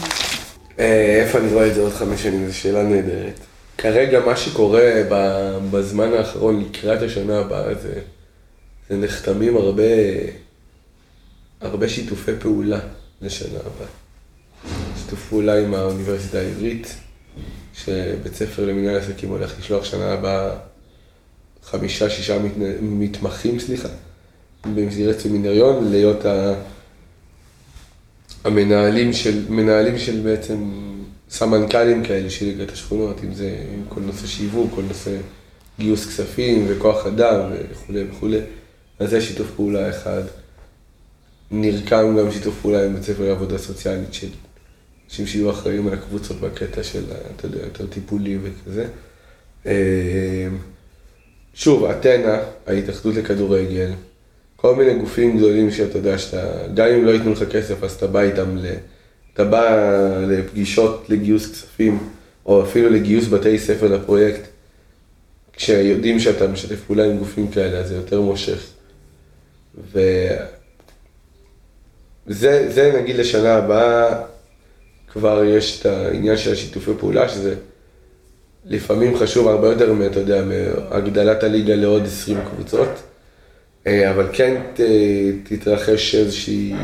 [0.79, 2.49] אה, איפה אני רואה את זה עוד חמש שנים?
[2.49, 3.41] זו שאלה נהדרת.
[3.79, 5.03] כרגע מה שקורה
[5.71, 8.01] בזמן האחרון לקראת השנה הבאה זה,
[8.91, 9.83] זה נחתמים הרבה,
[11.61, 12.79] הרבה שיתופי פעולה
[13.23, 13.89] לשנה הבאה.
[14.97, 16.95] שיתוף פעולה עם האוניברסיטה העברית,
[17.75, 20.51] שבית ספר למנהל עסקים הולך לשלוח שנה הבאה
[21.65, 22.63] חמישה, שישה מתנ...
[22.81, 23.89] מתמחים, סליחה,
[24.67, 26.55] במסגרת סמינריון, להיות ה...
[28.45, 30.71] המנהלים של, מנהלים של בעצם
[31.31, 35.17] סמנכ"לים כאלה של ליגת השכונות, אם זה עם כל נושא שיווק, כל נושא
[35.79, 37.41] גיוס כספים וכוח אדם
[37.71, 38.41] וכולי וכולי.
[38.99, 40.23] אז זה שיתוף פעולה אחד.
[41.51, 44.29] נרקם גם שיתוף פעולה עם בית ספר לעבודה סוציאלית של
[45.09, 47.05] אנשים שיהיו אחראים על הקבוצות בקטע של,
[47.37, 48.87] אתה יודע, יותר טיפולי וכזה.
[49.67, 50.49] אה,
[51.55, 53.91] שוב, אתנה, ההתאחדות לכדורגל,
[54.61, 58.07] כל מיני גופים גדולים שאתה יודע שאתה, גם אם לא ייתנו לך כסף, אז אתה
[58.07, 58.67] בא איתם, ל,
[59.35, 59.91] אתה בא
[60.29, 61.99] לפגישות לגיוס כספים,
[62.47, 64.41] או אפילו לגיוס בתי ספר לפרויקט,
[65.53, 68.67] כשיודעים שאתה משתף פעולה עם גופים כאלה, זה יותר מושך.
[69.93, 70.47] וזה
[72.69, 74.23] זה נגיד לשנה הבאה,
[75.13, 77.55] כבר יש את העניין של השיתופי פעולה, שזה
[78.65, 82.89] לפעמים חשוב הרבה יותר, אתה יודע, מהגדלת הליגה לעוד 20 קבוצות,
[84.11, 84.63] אבל כן
[85.43, 86.75] תתרחש איזושהי,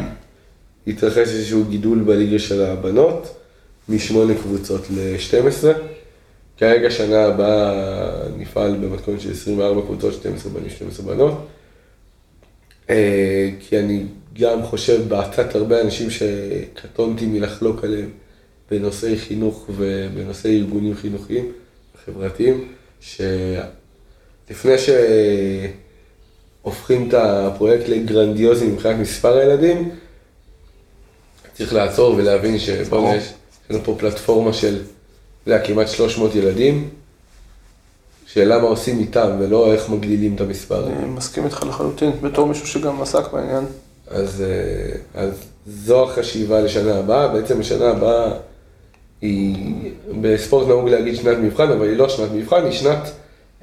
[0.87, 3.37] יתרחש איזשהו גידול בליגה של הבנות,
[3.89, 5.67] משמונה קבוצות ל-12.
[6.57, 11.47] כרגע שנה הבאה נפעל במתכונת של 24 קבוצות, 12 בנים, 12 בנות.
[12.91, 14.03] אה, כי אני
[14.41, 18.11] גם חושב בעצת הרבה אנשים שקטונתי מלחלוק עליהם
[18.71, 21.53] בנושאי חינוך ובנושאי ארגונים חינוכיים
[21.95, 22.69] וחברתיים,
[23.01, 24.79] שלפני
[26.65, 29.91] שהופכים את הפרויקט לגרנדיוזי מבחינת מספר הילדים,
[31.55, 33.33] צריך לעצור ולהבין שבוא'נה, יש
[33.71, 34.75] לנו פה פלטפורמה של,
[35.43, 36.89] אתה יודע, כמעט 300 ילדים,
[38.27, 40.87] שאלה מה עושים איתם ולא איך מגדילים את המספר.
[40.87, 43.65] אני מסכים איתך לחלוטין, בתור מישהו שגם עסק בעניין.
[44.09, 45.33] אז, אה, אז
[45.67, 48.33] זו החשיבה לשנה הבאה, בעצם השנה הבאה
[49.21, 49.57] היא,
[50.21, 53.11] בספורט נהוג להגיד שנת מבחן, אבל היא לא שנת מבחן, היא שנת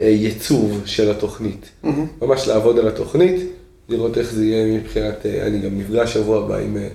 [0.08, 1.70] ייצוב של התוכנית.
[2.22, 3.52] ממש לעבוד על התוכנית,
[3.90, 6.88] לראות איך זה יהיה מבחינת, אה, אני גם נפגש שבוע הבא עם, אה,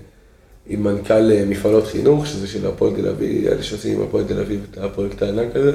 [0.66, 4.40] עם מנכ"ל אה, מפעלות חינוך, שזה של הפועל תל אביב, אלה שעושים עם הפועל תל
[4.40, 5.72] אביב את הפרויקט הענק הזה,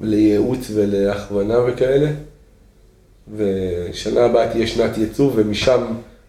[0.00, 2.10] לייעוץ ולהכוונה וכאלה.
[3.36, 5.84] ושנה הבאה תהיה שנת ייצוב, ומשם,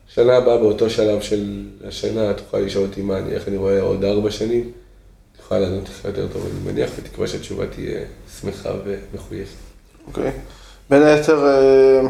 [0.08, 4.04] שנה הבאה באותו שלב של השנה, תוכל לשאול אותי מה אני, איך אני רואה עוד
[4.04, 4.72] ארבע שנים.
[5.38, 8.00] תוכל לענות לך יותר טוב, אני מניח, בתקווה שהתשובה תהיה
[8.42, 9.70] שמחה ומחויכת.
[10.08, 10.32] אוקיי.
[10.90, 12.02] בין היתר, אה,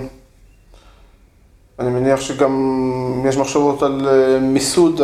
[1.80, 5.02] אני מניח שגם יש מחשבות על אה, מיסוד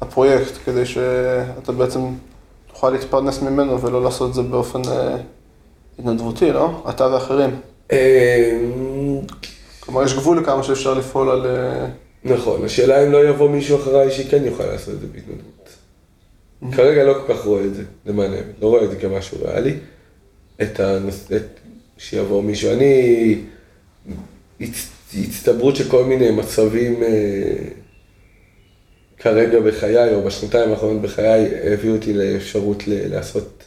[0.00, 2.00] הפרויקט, כדי שאתה בעצם
[2.72, 5.16] תוכל להתפרנס ממנו ולא לעשות את זה באופן אה,
[5.98, 6.82] התנדבותי, לא?
[6.90, 7.50] אתה ואחרים.
[9.80, 11.46] כלומר, יש גבול לכמה שאפשר לפעול על...
[12.24, 15.68] נכון, השאלה אם לא יבוא מישהו אחריי שכן יוכל לעשות את זה בהתנדבות.
[16.76, 19.74] כרגע לא כל כך רואה את זה, למען האמת, לא רואה את זה כמשהו ריאלי.
[20.62, 21.32] את הנוס...
[21.32, 21.65] את...
[21.98, 23.34] שיבוא מישהו, אני...
[24.60, 24.96] הצ...
[25.14, 27.52] הצטברות של כל מיני מצבים אה,
[29.18, 32.82] כרגע בחיי, או בשנתיים האחרונות בחיי, הביאו אותי לאפשרות.
[32.86, 33.64] לעשות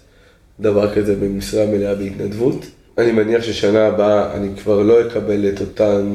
[0.60, 2.66] דבר כזה במשרה מלאה בהתנדבות.
[2.98, 6.06] אני מניח ששנה הבאה אני כבר לא אקבל את אותם,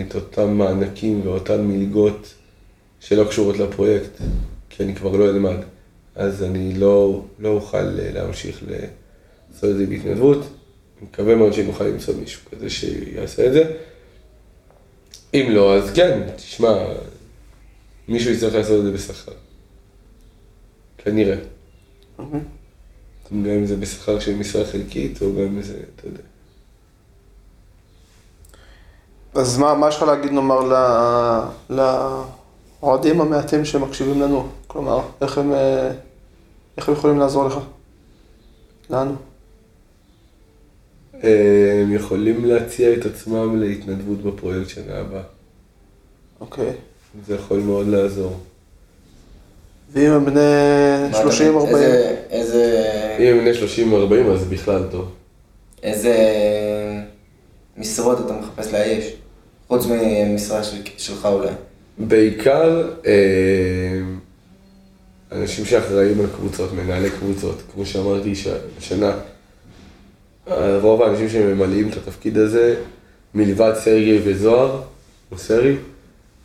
[0.00, 2.34] את אותם מענקים ואותן מלגות
[3.00, 4.10] שלא קשורות לפרויקט,
[4.70, 5.56] כי אני כבר לא אלמד.
[6.14, 10.38] אז אני לא, לא אוכל אה, להמשיך לעשות את זה בהתנדבות.
[11.00, 13.76] אני מקווה מאוד שנוכל למצוא מישהו כזה שיעשה את זה.
[15.34, 16.74] אם לא, אז כן, תשמע,
[18.08, 19.32] מישהו יצטרך לעשות את זה בשכר.
[20.98, 21.36] כנראה.
[23.32, 26.22] גם אם זה בשכר של משרה חלקית, או גם אם זה, אתה יודע.
[29.34, 30.60] אז מה, מה יש לך להגיד, נאמר,
[32.82, 34.48] לאוהדים המעטים שמקשיבים לנו?
[34.66, 35.90] כלומר, איך הם, אה,
[36.76, 37.58] איך הם יכולים לעזור לך?
[38.90, 39.29] לנו.
[41.24, 45.22] אה, הם יכולים להציע את עצמם להתנדבות בפרויקט שנה הבאה.
[46.40, 46.70] אוקיי.
[47.26, 48.36] זה יכול מאוד לעזור.
[49.92, 50.40] ואם הם בני
[51.02, 51.68] מה אתה 30, מבין?
[51.68, 51.74] 40?
[51.76, 53.16] איזה- איזה...
[53.18, 53.50] אם הם בני
[54.28, 55.10] 30-40 אז בכלל טוב.
[55.82, 56.14] איזה
[57.76, 59.12] משרות אתה מחפש לאייש?
[59.68, 61.48] חוץ ממשרה של- שלך אולי.
[61.98, 64.00] בעיקר אה,
[65.32, 67.62] אנשים שאחראים על קבוצות, מנהלי קבוצות.
[67.74, 68.46] כמו שאמרתי, ש-
[68.78, 69.18] השנה
[70.80, 72.74] רוב האנשים שממלאים את התפקיד הזה,
[73.34, 74.80] מלבד סרגי וזוהר,
[75.32, 75.76] או סרי,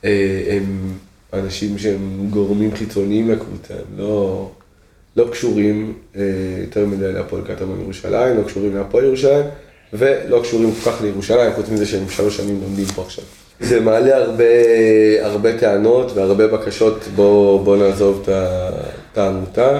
[0.05, 0.93] אה, הם
[1.33, 4.49] אנשים שהם גורמים חיצוניים לקבוצה, הם לא,
[5.15, 6.21] לא קשורים אה,
[6.61, 9.45] יותר מדי להפועל קטמון ירושלים, לא קשורים להפועל ירושלים,
[9.93, 13.23] ולא קשורים כל כך לירושלים, חוץ מזה שהם שלוש שנים לומדים פה עכשיו.
[13.59, 14.43] זה מעלה הרבה,
[15.21, 18.29] הרבה טענות והרבה בקשות, בוא, בוא נעזוב
[19.11, 19.79] את העמותה.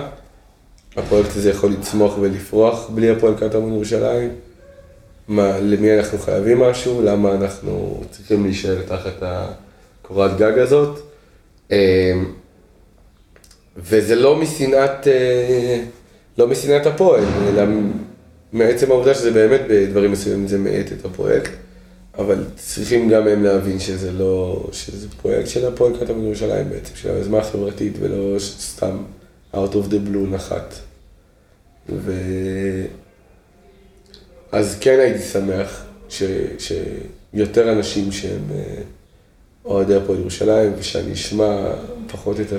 [0.96, 4.30] הפרויקט הזה יכול לצמוח ולפרוח בלי הפועל קטמון ירושלים.
[5.28, 7.02] מה, למי אנחנו חייבים משהו?
[7.02, 11.00] למה אנחנו צריכים להישאר תחת הקורת גג הזאת?
[11.72, 12.14] אה,
[13.78, 15.84] וזה לא משנאת, אה,
[16.38, 17.64] לא משנאת הפועל, אלא
[18.54, 21.52] מעצם העובדה שזה באמת בדברים מסוימים זה מאט את הפרויקט.
[22.18, 27.10] אבל צריכים גם הם להבין שזה לא, שזה פרויקט של הפועל קטמון ירושלים בעצם, של
[27.10, 28.98] היוזמה החברתית ולא סתם
[29.56, 30.74] out of the blue נחת.
[31.90, 32.12] ו...
[34.52, 36.24] אז כן הייתי שמח ש...
[36.60, 38.82] שיותר אנשים שהם אה,
[39.66, 41.74] אוהדי הפועל ירושלים, ושאני אשמע
[42.12, 42.56] פחות את, ה...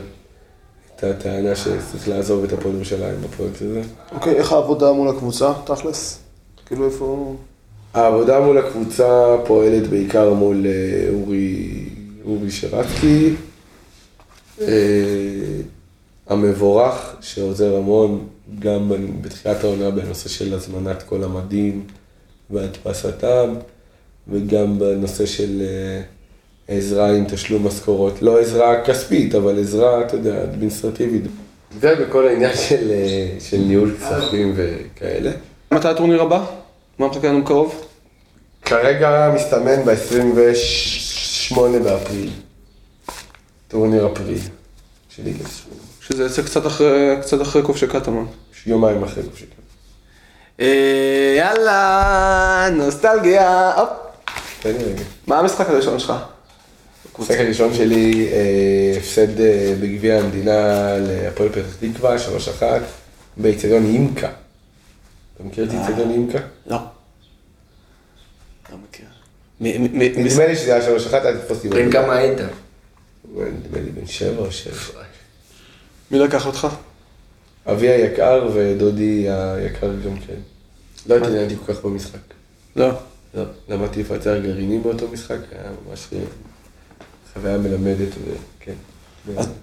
[0.96, 3.82] את הטענה שצריך לעזוב את הפועל ירושלים בפרויקט הזה.
[4.12, 6.18] אוקיי, איך העבודה מול הקבוצה, תכלס?
[6.66, 7.36] כאילו איפה...
[7.94, 11.84] העבודה מול הקבוצה פועלת בעיקר מול אה, אורי,
[12.24, 13.34] אורי שרצקי.
[16.28, 18.26] המבורך, שעוזר המון,
[18.58, 21.86] גם בתחילת העונה בנושא של הזמנת כל המדים
[22.50, 23.54] והדפסתם,
[24.28, 26.02] וגם בנושא של אה,
[26.76, 28.22] עזרה עם תשלום משכורות.
[28.22, 31.22] לא עזרה כספית, אבל עזרה, אתה יודע, אדמיניסטרטיבית.
[31.80, 35.30] זה בכל העניין של, אה, של ניהול כספים וכאלה.
[35.72, 36.44] מתי הטורניר הבא?
[36.98, 37.86] מה מחכה לנו קרוב?
[38.62, 42.30] כרגע מסתמן ב-28 באפריל.
[43.68, 44.38] טורניר אפריל.
[45.08, 45.85] של ליגה שמונה.
[46.08, 48.26] שזה יצא קצת אחרי, קצת אחרי כובשי קטמון.
[48.66, 49.48] יומיים אחרי זה שקרה.
[50.60, 53.88] אה, יאללה, נוסטלגיה, הופ.
[55.26, 56.12] מה המשחק הראשון שלך?
[57.18, 62.16] המשחק הראשון שלי, אה, הפסד אה, בגביע המדינה להפועל פתח תקווה,
[62.60, 62.62] 3-1,
[63.36, 64.28] באיצטדיון אימקה.
[65.34, 66.38] אתה מכיר את איצטדיון אימקה?
[66.66, 66.78] לא.
[68.72, 69.06] לא מכיר.
[69.60, 71.68] נדמה לי שזה היה 3-1, אל תתפוס אותי.
[71.68, 72.38] בן כמה היית?
[73.34, 75.06] נדמה לי בן שבע או שבע.
[76.10, 76.68] מי לקח אותך?
[77.70, 80.34] אבי היקר ודודי היקר גם כן.
[81.06, 82.18] לא התעניינתי כל כך במשחק.
[82.76, 82.88] לא.
[83.34, 86.18] לא, למדתי לפצח גרעינים באותו משחק, היה ממש אה,
[87.34, 88.08] חוויה מלמדת,
[88.60, 88.72] וכן.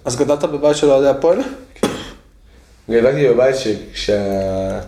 [0.04, 1.38] אז- גדלת בבית של אוהדי הפועל?
[2.90, 4.80] גדלתי בבית שכשה...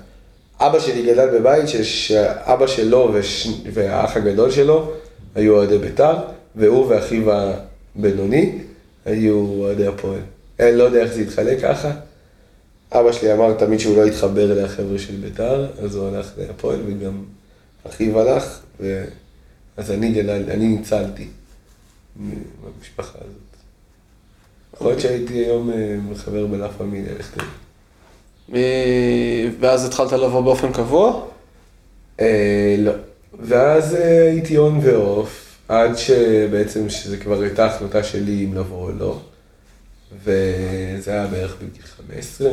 [0.61, 3.14] אבא שלי גדל בבית שאבא שלו.
[3.73, 4.92] והאח הגדול שלו
[5.35, 6.14] היו אוהדי בית"ר,
[6.57, 8.59] והוא ואחיו הבינוני
[9.05, 10.21] היו אוהדי הפועל.
[10.61, 11.90] אני לא יודע איך זה התחלק ככה.
[12.92, 17.25] אבא שלי אמר תמיד שהוא לא יתחבר לחבר'ה של בית"ר, אז הוא הלך להפועל וגם
[17.87, 19.05] אחיו הלך, ו...
[19.77, 21.29] אז אני גדל, אני ניצלתי
[22.16, 23.57] מהמשפחה הזאת.
[24.75, 27.49] יכול להיות שהייתי היום אה, חבר בלה פמיליה, איך תגיד.
[28.49, 31.23] מ- ואז התחלת לבוא באופן קבוע?
[32.21, 32.92] אה, לא.
[33.40, 38.92] ואז אה, הייתי און ואוף, עד שבעצם שזה כבר הייתה החלטה שלי אם לבוא או
[38.99, 39.21] לא.
[40.12, 42.51] וזה היה בערך בגיל 15.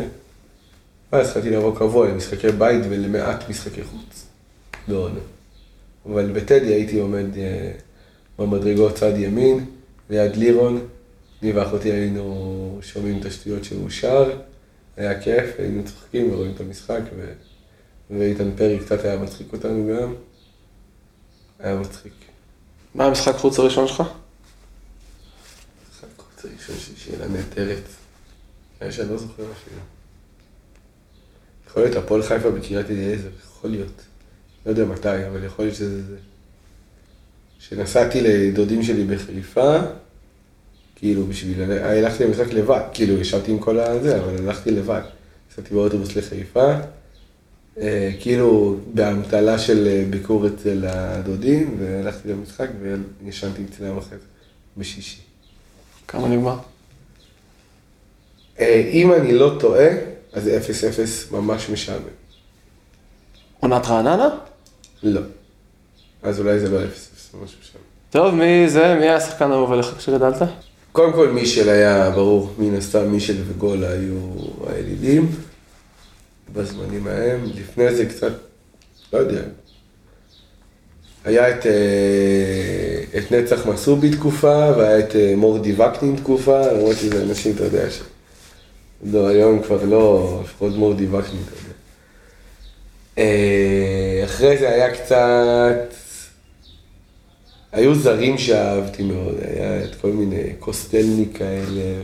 [1.14, 4.26] ואז התחלתי לבוא קבוע למשחקי בית ולמעט משחקי חוץ.
[4.88, 5.20] בעונה.
[6.06, 7.72] אבל בטדי הייתי עומד אה,
[8.40, 9.66] במדרגות צד ימין,
[10.10, 10.88] ליד לירון.
[11.42, 14.40] אני ואחותי היינו שומעים את השטויות שהוא שר.
[14.98, 17.02] היה כיף, היינו צוחקים ורואים את המשחק.
[17.18, 17.34] ו...
[18.10, 20.14] ואיתן פרי קצת היה מצחיק אותנו גם.
[21.60, 22.14] היה מצחיק.
[22.96, 24.04] מה המשחק חוץ הראשון שלך?
[26.58, 27.84] ראשון של שאלה נהדרת.
[28.82, 29.82] היה שאני לא זוכר אפילו.
[31.68, 34.02] יכול להיות הפועל חיפה בקריית אליעזר, יכול להיות.
[34.66, 36.18] לא יודע מתי, אבל יכול להיות שזה זה.
[37.60, 39.78] שנסעתי לדודים שלי בחיפה,
[40.96, 45.02] כאילו בשביל, הלכתי למשחק לבד, כאילו ישבתי עם כל הזה, אבל הלכתי לבד.
[45.52, 46.74] נסעתי באוטובוס לחיפה,
[47.78, 52.68] אה, כאילו באמתלה של אה, ביקור אצל הדודים, והלכתי למשחק
[53.24, 54.26] וישנתי אצלם אחרי זה,
[54.78, 55.33] בשישי.
[56.08, 56.58] כמה נגמר?
[58.60, 59.88] אה, אם אני לא טועה,
[60.34, 62.04] אז 0-0 ממש משעמם.
[63.60, 64.30] עונת רעננה?
[65.04, 65.22] לא.
[66.24, 66.82] אז אולי זה לא 0-0,
[67.38, 67.84] ממש משעמם.
[68.10, 68.96] טוב, מי זה?
[68.96, 70.42] מי היה השחקן האהוב עליך כשגדלת?
[70.92, 74.18] קודם כל מישל היה ברור, מן הסתם מישל וגולה היו
[74.68, 75.32] האלילים
[76.54, 77.46] בזמנים ההם.
[77.56, 78.32] לפני זה קצת,
[79.14, 79.42] לא יודע.
[81.26, 87.24] היה את, אה, את נצח מסובי תקופה, והיה את אה, מורדי וקנין תקופה, למרות שזה
[87.24, 88.02] אנשים, אתה יודע, ש...
[89.04, 91.74] לא, היום כבר לא, לפחות מורדי וקנין, אתה יודע.
[93.18, 95.94] אה, אחרי זה היה קצת...
[97.72, 102.02] היו זרים שאהבתי מאוד, היה את כל מיני קוסטלני כאלה,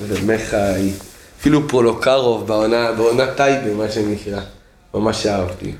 [0.00, 0.90] ו- ומחאי,
[1.40, 4.40] אפילו פרולוקרוב בעונה, בעונה טייבה, מה שנקרא,
[4.94, 5.72] ממש אהבתי.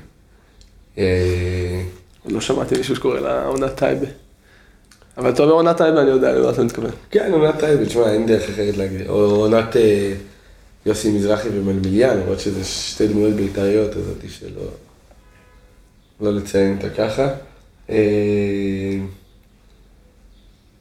[2.25, 4.07] לא שמעתי מישהו שקורא לה עונת טייבה.
[5.17, 6.91] אבל אתה אומר עונת טייבה, אני יודע למה אתה מתכוון.
[7.11, 10.13] כן, עונת טייבה, תשמע, אין דרך אחרת להגיד, או עונת אה,
[10.85, 14.61] יוסי מזרחי ומלמיליאן, למרות שזה שתי דמויות בית"ריות, אז אותי שלא
[16.21, 17.27] לא לציין אותה ככה.
[17.89, 18.97] אה,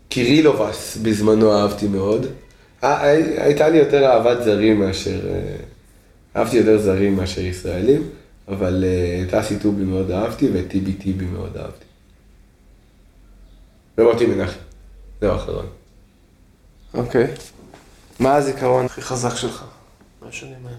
[0.08, 2.26] קירילובס בזמנו אהבתי מאוד.
[2.84, 5.20] אה, הי- הייתה לי יותר אהבת זרים מאשר...
[5.30, 5.40] אה,
[6.36, 8.02] אהבתי יותר זרים מאשר ישראלים,
[8.50, 11.84] אבל אה, את אסי טובי מאוד אהבתי ואת טיבי טיבי מאוד אהבתי.
[13.98, 14.58] ומוטי מנחם,
[15.20, 15.66] זהו האחרון.
[16.94, 17.26] אוקיי.
[18.18, 19.64] מה הזיכרון הכי חזק שלך?
[20.22, 20.76] מהשנים האלה.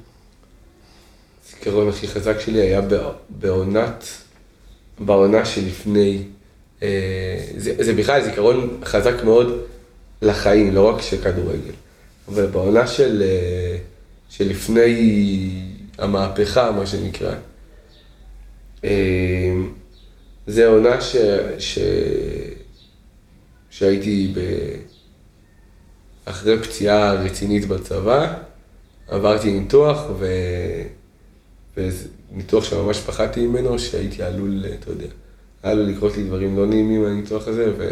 [1.48, 4.04] הזיכרון הכי חזק שלי היה בע- בעונת,
[5.00, 6.24] בעונה שלפני,
[6.84, 9.62] אה, זה, זה בכלל זיכרון חזק מאוד
[10.22, 11.72] לחיים, לא רק של כדורגל,
[12.28, 13.78] אבל בעונה של, אה,
[14.30, 15.52] שלפני
[15.98, 17.36] המהפכה, מה שנקרא.
[18.84, 19.54] אה,
[20.48, 21.16] זה עונה ש,
[21.58, 21.80] ש,
[23.70, 24.40] שהייתי ב...
[26.26, 28.34] אחרי פציעה רצינית בצבא,
[29.08, 30.28] עברתי ניתוח, ו...
[31.78, 35.08] וזה ניתוח שממש פחדתי ממנו, שהייתי עלול, אתה יודע,
[35.64, 37.90] עלול לקרות לי דברים לא נעימים מהניתוח הזה, ו...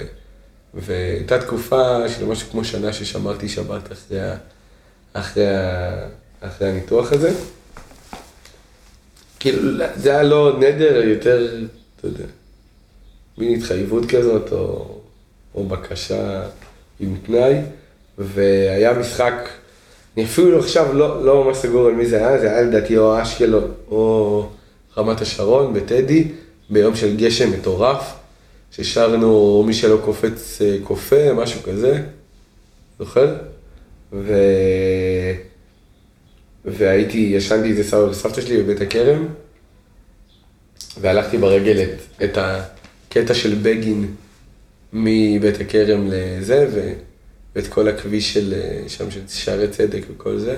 [0.73, 4.35] והייתה תקופה של משהו כמו שנה ששמרתי שבת אחרי, ה...
[5.13, 6.07] אחרי, ה...
[6.41, 7.33] אחרי הניתוח הזה.
[9.39, 11.57] כאילו, זה היה לא נדר, יותר,
[11.95, 12.23] אתה יודע,
[13.37, 14.95] מין התחייבות כזאת, או,
[15.55, 16.41] או בקשה
[16.99, 17.55] עם תנאי,
[18.17, 19.49] והיה משחק,
[20.17, 23.21] אני אפילו עכשיו לא, לא ממש סגור על מי זה היה, זה היה לדעתי או
[23.21, 24.49] אשקלון או
[24.97, 26.27] רמת השרון בטדי,
[26.69, 28.15] ביום של גשם מטורף,
[28.71, 32.01] ששרנו מי שלא קופץ אה, קופה, משהו כזה,
[32.99, 33.35] זוכר?
[34.13, 34.33] ו...
[36.66, 39.28] והייתי, ישנתי איזה סבא וסבתא שלי בבית הכרם,
[41.01, 44.16] והלכתי ברגל את, את הקטע של בגין
[44.93, 46.93] מבית הכרם לזה, ו,
[47.55, 48.53] ואת כל הכביש של
[48.88, 50.57] שם של שערי צדק וכל זה.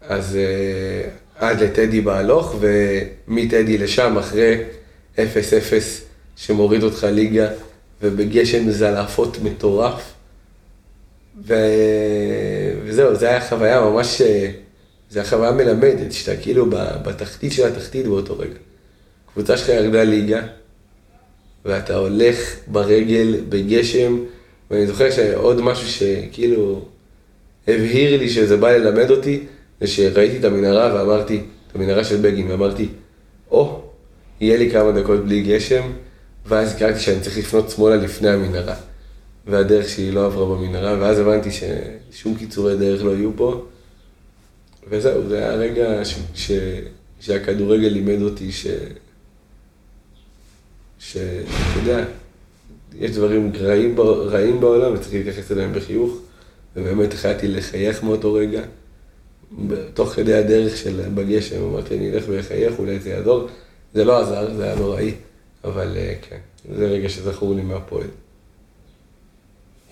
[0.00, 4.56] אז uh, עד לטדי בהלוך, ומטדי לשם, אחרי
[5.16, 5.20] 0-0
[6.36, 7.48] שמוריד אותך ליגה,
[8.02, 10.12] ובגשם זלעפות מטורף.
[11.46, 11.54] ו...
[12.84, 14.22] וזהו, זו הייתה חוויה ממש,
[15.10, 16.66] זו הייתה חוויה מלמדת, שאתה כאילו
[17.02, 18.58] בתחתית של התחתית באותו רגע.
[19.32, 20.40] קבוצה שלך ירדה ליגה,
[21.64, 24.18] ואתה הולך ברגל בגשם,
[24.70, 26.84] ואני זוכר שעוד משהו שכאילו
[27.68, 29.40] הבהיר לי שזה בא ללמד אותי,
[29.80, 32.88] זה שראיתי את המנהרה ואמרתי, את המנהרה של בגין, ואמרתי,
[33.50, 33.82] או, oh,
[34.40, 35.82] יהיה לי כמה דקות בלי גשם,
[36.46, 38.74] ואז הכרתי שאני צריך לפנות שמאלה לפני המנהרה.
[39.46, 43.64] והדרך שלי לא עברה במנהרה, ואז הבנתי ששום קיצורי דרך לא יהיו פה.
[44.88, 46.18] וזהו, זה היה רגע ש...
[46.34, 46.50] ש...
[47.20, 48.66] שהכדורגל לימד אותי ש...
[50.98, 52.04] שאתה יודע,
[52.98, 56.18] יש דברים רעים, רעים בעולם וצריך להתייחס אליהם בחיוך,
[56.76, 58.62] ובאמת החלטתי לחייך מאותו רגע.
[59.94, 63.48] תוך כדי הדרך של בגשם, אמרתי, אני אלך ואחייך, אולי זה יעזור.
[63.94, 65.14] זה לא עזר, זה היה נוראי,
[65.64, 66.38] אבל אה, כן,
[66.76, 68.06] זה רגע שזכור לי מהפועל.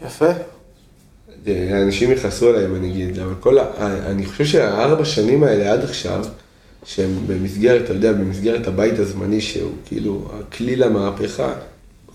[0.06, 0.30] יפה.
[1.86, 3.64] אנשים יכעסו עליי אם אני אגיד, אבל כל ה...
[4.06, 6.24] אני חושב שהארבע שנים האלה עד עכשיו,
[6.84, 11.52] שהם במסגרת, אתה יודע, במסגרת הבית הזמני שהוא כאילו הכלי למהפכה,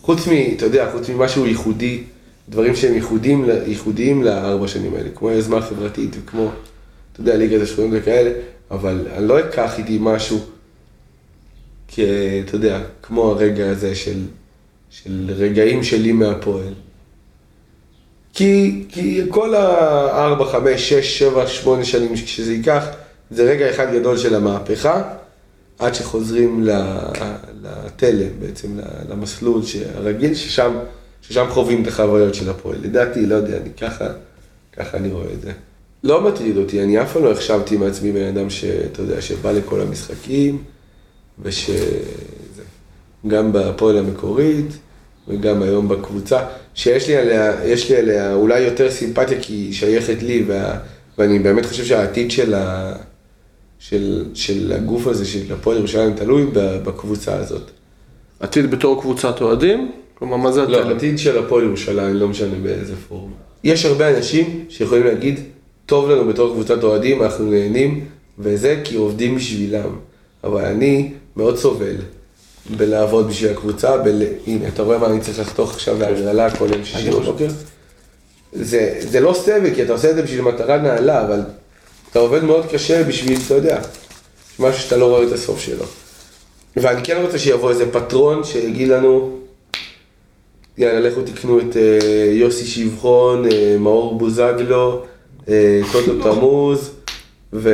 [0.01, 0.31] חוץ מ...
[0.57, 2.03] אתה יודע, חוץ ממשהו ייחודי,
[2.49, 6.51] דברים שהם ייחודיים, ייחודיים לארבע שנים האלה, כמו היוזמה החברתית וכמו,
[7.11, 8.31] אתה יודע, ליגת השכונות וכאלה,
[8.71, 10.39] אבל אני לא אקח איתי משהו,
[11.87, 12.03] כי,
[12.45, 14.19] אתה יודע, כמו הרגע הזה של,
[14.89, 16.73] של רגעים שלי מהפועל.
[18.35, 22.85] כי, כי כל הארבע, חמש, שש, שבע, שמונה שנים שזה ייקח,
[23.31, 25.01] זה רגע אחד גדול של המהפכה,
[25.79, 26.67] עד שחוזרים
[27.61, 28.79] לתלם, בעצם
[29.09, 29.61] למסלול
[29.95, 30.77] הרגיל, ששם,
[31.21, 32.77] ששם חווים את החוויות של הפועל.
[32.81, 34.05] לדעתי, לא יודע, אני ככה,
[34.77, 35.51] ככה אני רואה את זה.
[36.03, 39.81] לא מטריד אותי, אני אף פעם לא החשבתי מעצמי בן אדם שאתה יודע, שבא לכל
[39.81, 40.63] המשחקים,
[41.39, 41.69] וש...
[43.27, 44.77] גם בהפועל המקורית,
[45.27, 46.39] וגם היום בקבוצה,
[46.75, 50.77] שיש לי עליה, יש לי עליה אולי יותר סימפתיה כי היא שייכת לי, וה,
[51.17, 52.93] ואני באמת חושב שהעתיד של, ה,
[53.79, 57.71] של, של הגוף הזה, של הפועל ירושלים, תלוי בקבוצה הזאת.
[58.39, 59.91] עתיד בתור קבוצת אוהדים?
[60.13, 60.95] כלומר, מה זה לא, התלם?
[60.95, 63.33] עתיד של הפועל ירושלים, לא משנה באיזה פורום.
[63.63, 65.39] יש הרבה אנשים שיכולים להגיד,
[65.85, 68.05] טוב לנו בתור קבוצת אוהדים, אנחנו נהנים,
[68.39, 69.89] וזה כי עובדים בשבילם.
[70.43, 71.95] אבל אני מאוד סובל
[72.69, 74.23] בלעבוד בשביל הקבוצה, בל...
[74.47, 77.47] הנה, אתה רואה מה אני צריך לחתוך עכשיו בהגרלה כל יום שישי בבוקר?
[78.53, 81.41] זה, זה לא סבל, כי אתה עושה את זה בשביל מטרה נעלה, אבל
[82.11, 83.79] אתה עובד מאוד קשה בשביל, אתה יודע,
[84.59, 85.85] משהו שאתה לא רואה את הסוף שלו.
[86.77, 89.37] ואני כן רוצה שיבוא איזה פטרון שיגיד לנו,
[90.77, 91.77] יאללה, לכו תקנו את uh,
[92.31, 93.49] יוסי שבחון, uh,
[93.79, 95.03] מאור בוזגלו,
[95.45, 95.49] uh,
[95.91, 96.91] טוטו תמוז,
[97.53, 97.69] ו...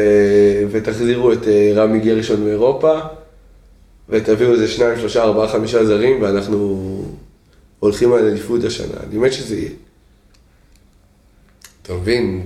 [0.72, 3.00] ותחזירו את uh, רמי גרשון מאירופה.
[4.12, 7.06] ותביאו איזה שניים, שלושה, ארבעה, חמישה זרים, ואנחנו
[7.80, 8.98] הולכים על אליפות השנה.
[9.10, 9.70] אני מת שזה יהיה.
[11.82, 12.44] אתה מבין?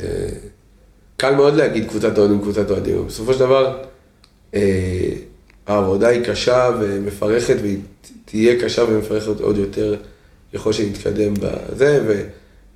[1.18, 3.07] קל מאוד להגיד קבוצת אוהדים, קבוצת אוהדים.
[3.07, 3.78] בסופו של דבר,
[4.53, 5.09] אה,
[5.68, 7.78] העבודה היא קשה ומפרכת, והיא
[8.26, 9.95] תהיה קשה ומפרכת עוד יותר
[10.53, 12.24] ככל שנתקדם בזה, ו,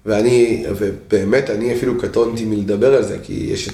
[0.05, 3.73] ואני, ובאמת, אני אפילו קטונתי מלדבר על זה, כי יש את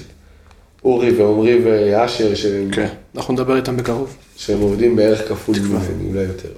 [0.84, 2.70] אורי ועמרי ואשר שהם...
[2.70, 4.16] כן, אנחנו נדבר איתם בקרוב.
[4.36, 6.48] שהם עובדים בערך כפול ממני, אולי יותר.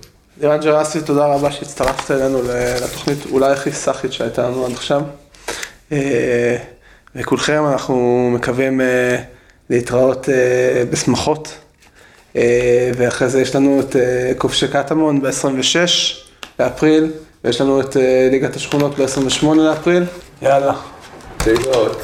[0.40, 2.42] לירן ג'רסי, תודה רבה שהצטרפת אלינו
[2.82, 5.02] לתוכנית אולי הכי סאחית שהייתה לנו עד עכשיו.
[5.92, 6.56] אה,
[7.16, 9.16] וכולכם אנחנו מקווים אה,
[9.70, 11.59] להתראות אה, בשמחות.
[12.96, 13.96] ואחרי זה יש לנו את
[14.38, 15.76] כובשי קטמון ב-26
[16.59, 17.12] באפריל,
[17.44, 17.96] ויש לנו את
[18.30, 20.04] ליגת השכונות ב-28 לאפריל.
[20.42, 20.74] יאללה.
[21.46, 22.00] להתראות.